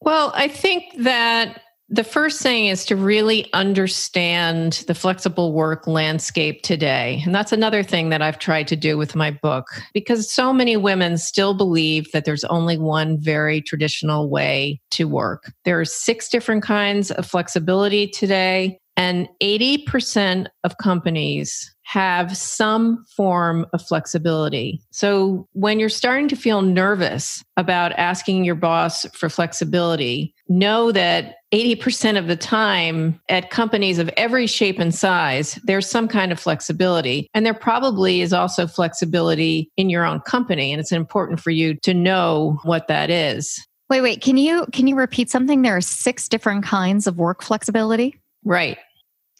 Well, 0.00 0.32
I 0.34 0.48
think 0.48 0.84
that 0.98 1.62
the 1.88 2.04
first 2.04 2.42
thing 2.42 2.66
is 2.66 2.84
to 2.86 2.96
really 2.96 3.48
understand 3.52 4.84
the 4.88 4.94
flexible 4.94 5.52
work 5.52 5.86
landscape 5.86 6.62
today. 6.62 7.22
And 7.24 7.32
that's 7.32 7.52
another 7.52 7.84
thing 7.84 8.08
that 8.08 8.22
I've 8.22 8.40
tried 8.40 8.66
to 8.68 8.76
do 8.76 8.98
with 8.98 9.14
my 9.14 9.30
book 9.30 9.66
because 9.94 10.32
so 10.32 10.52
many 10.52 10.76
women 10.76 11.16
still 11.16 11.54
believe 11.54 12.10
that 12.12 12.24
there's 12.24 12.44
only 12.44 12.76
one 12.76 13.20
very 13.20 13.62
traditional 13.62 14.28
way 14.28 14.80
to 14.92 15.04
work. 15.04 15.52
There 15.64 15.78
are 15.78 15.84
six 15.84 16.28
different 16.28 16.64
kinds 16.64 17.12
of 17.12 17.24
flexibility 17.24 18.08
today, 18.08 18.80
and 18.96 19.28
80% 19.42 20.46
of 20.64 20.78
companies 20.78 21.74
have 21.82 22.36
some 22.36 23.04
form 23.16 23.64
of 23.72 23.80
flexibility. 23.80 24.80
So 24.90 25.46
when 25.52 25.78
you're 25.78 25.88
starting 25.88 26.26
to 26.28 26.36
feel 26.36 26.60
nervous 26.62 27.44
about 27.56 27.92
asking 27.92 28.44
your 28.44 28.56
boss 28.56 29.06
for 29.14 29.28
flexibility, 29.28 30.34
know 30.48 30.90
that 30.90 31.36
80% 31.52 32.18
of 32.18 32.26
the 32.26 32.36
time 32.36 33.20
at 33.28 33.50
companies 33.50 34.00
of 34.00 34.10
every 34.16 34.48
shape 34.48 34.80
and 34.80 34.92
size, 34.92 35.60
there's 35.64 35.88
some 35.88 36.08
kind 36.08 36.32
of 36.32 36.40
flexibility. 36.40 37.28
And 37.34 37.46
there 37.46 37.54
probably 37.54 38.20
is 38.20 38.32
also 38.32 38.66
flexibility 38.66 39.70
in 39.76 39.88
your 39.88 40.04
own 40.04 40.20
company. 40.20 40.72
And 40.72 40.80
it's 40.80 40.92
important 40.92 41.38
for 41.38 41.50
you 41.50 41.74
to 41.82 41.94
know 41.94 42.58
what 42.64 42.88
that 42.88 43.10
is. 43.10 43.64
Wait, 43.88 44.00
wait, 44.00 44.20
can 44.20 44.36
you 44.36 44.66
can 44.72 44.88
you 44.88 44.96
repeat 44.96 45.30
something? 45.30 45.62
There 45.62 45.76
are 45.76 45.80
six 45.80 46.28
different 46.28 46.64
kinds 46.64 47.06
of 47.06 47.18
work 47.18 47.42
flexibility? 47.42 48.20
Right. 48.44 48.78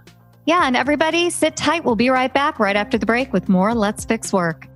Yeah, 0.46 0.62
and 0.64 0.74
everybody 0.74 1.28
sit 1.28 1.54
tight. 1.54 1.84
We'll 1.84 1.94
be 1.94 2.08
right 2.08 2.32
back 2.32 2.58
right 2.58 2.76
after 2.76 2.96
the 2.96 3.04
break 3.04 3.34
with 3.34 3.46
more 3.46 3.74
Let's 3.74 4.06
Fix 4.06 4.32
Work. 4.32 4.68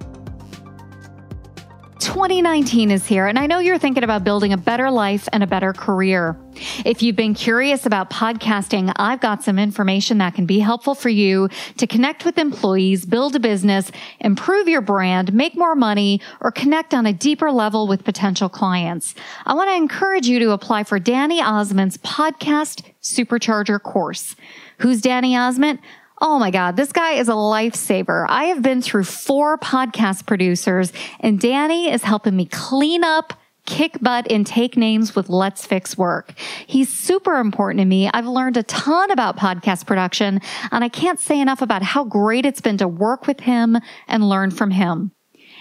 2019 2.00 2.92
is 2.92 3.06
here, 3.06 3.26
and 3.26 3.38
I 3.38 3.46
know 3.46 3.58
you're 3.58 3.78
thinking 3.78 4.04
about 4.04 4.22
building 4.22 4.52
a 4.52 4.56
better 4.56 4.88
life 4.88 5.28
and 5.32 5.42
a 5.42 5.48
better 5.48 5.72
career. 5.72 6.36
If 6.84 7.02
you've 7.02 7.16
been 7.16 7.34
curious 7.34 7.86
about 7.86 8.08
podcasting, 8.08 8.92
I've 8.96 9.20
got 9.20 9.42
some 9.42 9.58
information 9.58 10.18
that 10.18 10.34
can 10.34 10.46
be 10.46 10.60
helpful 10.60 10.94
for 10.94 11.08
you 11.08 11.48
to 11.76 11.86
connect 11.88 12.24
with 12.24 12.38
employees, 12.38 13.04
build 13.04 13.34
a 13.34 13.40
business, 13.40 13.90
improve 14.20 14.68
your 14.68 14.80
brand, 14.80 15.32
make 15.34 15.56
more 15.56 15.74
money, 15.74 16.20
or 16.40 16.52
connect 16.52 16.94
on 16.94 17.04
a 17.04 17.12
deeper 17.12 17.50
level 17.50 17.88
with 17.88 18.04
potential 18.04 18.48
clients. 18.48 19.16
I 19.44 19.54
want 19.54 19.68
to 19.68 19.74
encourage 19.74 20.28
you 20.28 20.38
to 20.38 20.52
apply 20.52 20.84
for 20.84 21.00
Danny 21.00 21.40
Ozment's 21.40 21.96
podcast 21.98 22.84
supercharger 23.02 23.82
course. 23.82 24.36
Who's 24.78 25.00
Danny 25.00 25.34
Ozment? 25.34 25.80
Oh 26.20 26.38
my 26.38 26.50
God, 26.50 26.76
this 26.76 26.90
guy 26.90 27.12
is 27.12 27.28
a 27.28 27.32
lifesaver. 27.32 28.26
I 28.28 28.44
have 28.44 28.60
been 28.60 28.82
through 28.82 29.04
four 29.04 29.56
podcast 29.56 30.26
producers 30.26 30.92
and 31.20 31.38
Danny 31.38 31.90
is 31.90 32.02
helping 32.02 32.34
me 32.34 32.46
clean 32.46 33.04
up 33.04 33.34
kick 33.66 33.98
butt 34.00 34.30
and 34.32 34.46
take 34.46 34.78
names 34.78 35.14
with 35.14 35.28
Let's 35.28 35.66
Fix 35.66 35.96
Work. 35.96 36.32
He's 36.66 36.88
super 36.88 37.36
important 37.36 37.80
to 37.80 37.84
me. 37.84 38.10
I've 38.12 38.26
learned 38.26 38.56
a 38.56 38.62
ton 38.62 39.10
about 39.10 39.36
podcast 39.36 39.86
production 39.86 40.40
and 40.72 40.82
I 40.82 40.88
can't 40.88 41.20
say 41.20 41.38
enough 41.38 41.62
about 41.62 41.82
how 41.82 42.02
great 42.02 42.46
it's 42.46 42.62
been 42.62 42.78
to 42.78 42.88
work 42.88 43.26
with 43.26 43.40
him 43.40 43.76
and 44.08 44.28
learn 44.28 44.50
from 44.50 44.70
him. 44.70 45.12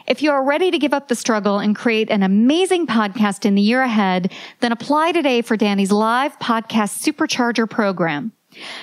If 0.07 0.23
you 0.23 0.31
are 0.31 0.43
ready 0.43 0.71
to 0.71 0.79
give 0.79 0.93
up 0.93 1.09
the 1.09 1.15
struggle 1.15 1.59
and 1.59 1.75
create 1.75 2.09
an 2.09 2.23
amazing 2.23 2.87
podcast 2.87 3.45
in 3.45 3.55
the 3.55 3.61
year 3.61 3.81
ahead, 3.81 4.33
then 4.61 4.71
apply 4.71 5.11
today 5.11 5.41
for 5.41 5.57
Danny's 5.57 5.91
live 5.91 6.39
podcast 6.39 7.03
supercharger 7.03 7.69
program. 7.69 8.31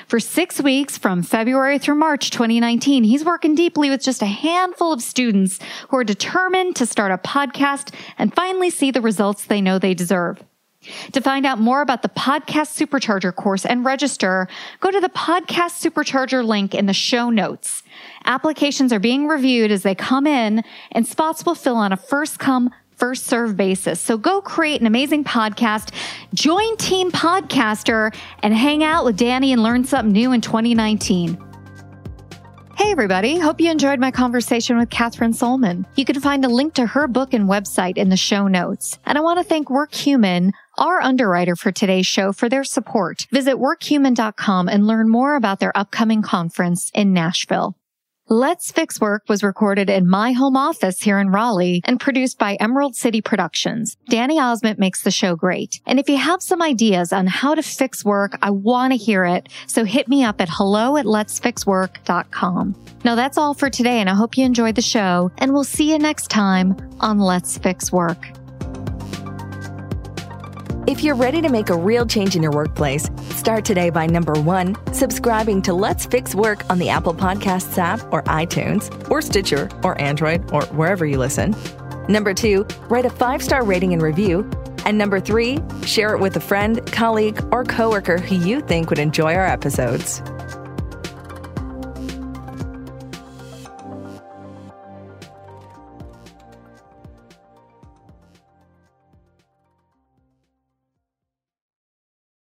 For 0.09 0.21
six 0.21 0.61
weeks 0.61 0.99
from 0.99 1.23
February 1.23 1.79
through 1.79 1.97
March 1.97 2.31
2019, 2.31 3.05
he's 3.05 3.25
working 3.25 3.55
deeply 3.55 3.91
with 3.91 4.03
just 4.03 4.23
a 4.23 4.27
handful 4.27 4.93
of 4.93 5.03
students 5.03 5.59
who 5.89 5.97
are 5.97 6.05
determined 6.05 6.77
to 6.77 6.87
start 6.87 7.13
a 7.13 7.19
podcast 7.19 7.95
and 8.19 8.35
finally 8.35 8.71
see 8.71 8.91
the 8.91 9.01
results 9.01 9.45
they 9.45 9.61
know 9.61 9.79
they 9.79 9.95
deserve. 9.95 10.43
To 11.13 11.21
find 11.21 11.47
out 11.47 11.59
more 11.59 11.81
about 11.81 12.03
the 12.03 12.09
Podcast 12.11 12.79
Supercharger 12.79 13.35
course 13.35 13.65
and 13.65 13.85
register, 13.85 14.49
go 14.81 14.91
to 14.91 15.01
the 15.01 15.09
Podcast 15.09 15.83
Supercharger 15.83 16.45
link 16.45 16.75
in 16.75 16.87
the 16.87 16.93
show 16.93 17.31
notes. 17.31 17.83
Applications 18.25 18.93
are 18.93 18.99
being 18.99 19.27
reviewed 19.27 19.71
as 19.71 19.83
they 19.83 19.95
come 19.95 20.27
in, 20.27 20.63
and 20.93 21.07
spots 21.07 21.47
will 21.47 21.55
fill 21.55 21.77
on 21.77 21.93
a 21.93 21.97
first 21.97 22.39
come, 22.39 22.71
first 23.05 23.27
serve 23.27 23.55
basis. 23.55 24.01
So 24.01 24.17
go 24.17 24.41
create 24.41 24.81
an 24.81 24.87
amazing 24.87 25.25
podcast, 25.25 25.93
join 26.33 26.75
Team 26.79 27.11
Podcaster, 27.11 28.15
and 28.43 28.55
hang 28.55 28.83
out 28.83 29.05
with 29.05 29.19
Danny 29.19 29.53
and 29.53 29.63
learn 29.63 29.85
something 29.85 30.11
new 30.11 30.33
in 30.33 30.41
2019. 30.41 31.37
Hey, 32.79 32.91
everybody. 32.91 33.39
Hope 33.39 33.61
you 33.61 33.71
enjoyed 33.71 34.01
my 34.01 34.11
conversation 34.11 34.79
with 34.79 34.89
Kathryn 34.89 35.35
Sollmann. 35.35 35.85
You 35.97 36.07
can 36.07 36.19
find 36.19 36.47
a 36.47 36.49
link 36.49 36.73
to 36.75 36.87
her 36.87 37.07
book 37.07 37.35
and 37.35 37.47
website 37.47 37.99
in 37.99 38.09
the 38.09 38.17
show 38.17 38.49
notes. 38.49 38.99
And 39.05 39.19
I 39.19 39.21
want 39.21 39.39
to 39.39 39.45
thank 39.45 39.69
WorkHuman, 39.69 40.53
our 40.79 41.03
underwriter 41.03 41.57
for 41.57 41.73
today's 41.73 42.07
show, 42.07 42.33
for 42.33 42.49
their 42.49 42.65
support. 42.65 43.27
Visit 43.31 43.57
workhuman.com 43.57 44.71
and 44.71 44.87
learn 44.87 45.11
more 45.11 45.37
about 45.37 45.61
their 45.61 45.77
upcoming 45.77 46.23
conference 46.23 46.91
in 46.95 47.13
Nashville. 47.13 47.77
Let's 48.31 48.73
Fix 48.73 49.03
Work 49.03 49.25
was 49.29 49.43
recorded 49.43 49.91
in 49.91 50.09
my 50.09 50.33
home 50.33 50.57
office 50.57 51.03
here 51.03 51.19
in 51.19 51.29
Raleigh 51.29 51.83
and 51.85 52.01
produced 52.01 52.39
by 52.39 52.55
Emerald 52.55 52.97
City 52.97 53.21
Productions. 53.21 53.99
Danny 54.09 54.39
Ozment 54.39 54.79
makes 54.79 55.03
the 55.03 55.11
show 55.11 55.37
great. 55.37 55.83
And 55.85 55.99
if 55.99 56.09
you 56.09 56.17
have 56.17 56.41
some 56.41 56.63
ideas 56.63 57.13
on 57.13 57.27
how 57.27 57.55
to 57.55 57.63
fix 57.63 58.03
work, 58.03 58.39
I 58.41 58.49
want 58.49 58.95
to 58.95 58.97
hear 58.97 59.27
it. 59.27 59.51
So 59.67 59.85
hit 59.85 60.09
me 60.09 60.25
up 60.25 60.41
at 60.41 60.49
hello 60.51 60.97
at 60.97 61.05
letsfixwork.com. 61.05 62.75
Now 63.05 63.15
that's 63.15 63.37
all 63.37 63.53
for 63.53 63.69
today 63.69 64.01
and 64.01 64.09
I 64.09 64.15
hope 64.15 64.39
you 64.39 64.47
enjoyed 64.47 64.77
the 64.77 64.83
show 64.83 65.31
and 65.37 65.53
we'll 65.53 65.63
see 65.63 65.93
you 65.93 65.99
next 65.99 66.29
time 66.29 66.77
on 67.01 67.19
Let's 67.19 67.59
Fix 67.59 67.93
Work. 67.93 68.27
If 70.87 71.03
you're 71.03 71.15
ready 71.15 71.41
to 71.41 71.49
make 71.49 71.71
a 71.71 71.77
real 71.77 72.05
change 72.05 72.37
in 72.37 72.43
your 72.43 72.53
workplace, 72.53 73.09
start 73.31 73.65
today 73.65 73.89
by 73.89 74.07
number 74.07 74.35
one, 74.35 74.77
subscribing 74.93 75.63
to 75.63 75.73
Let's 75.73 76.05
Fix 76.05 76.35
Work 76.35 76.69
on 76.71 76.79
the 76.79 76.91
Apple 76.91 77.15
Podcasts 77.15 77.79
app 77.79 78.01
or 78.13 78.23
iTunes 78.25 79.11
or 79.11 79.23
Stitcher 79.23 79.71
or 79.83 79.99
Android 79.99 80.53
or 80.53 80.67
wherever 80.67 81.07
you 81.07 81.19
listen. 81.19 81.57
Number 82.11 82.35
two, 82.35 82.67
write 82.91 83.07
a 83.07 83.11
five 83.11 83.43
star 83.43 83.65
rating 83.65 83.95
and 83.95 84.03
review. 84.03 84.49
And 84.85 84.99
number 84.99 85.21
three, 85.21 85.59
share 85.87 86.15
it 86.15 86.21
with 86.21 86.37
a 86.37 86.41
friend, 86.41 86.85
colleague, 86.93 87.43
or 87.51 87.65
coworker 87.65 88.19
who 88.19 88.35
you 88.35 88.61
think 88.61 88.91
would 88.91 88.99
enjoy 88.99 89.33
our 89.35 89.47
episodes. 89.47 90.21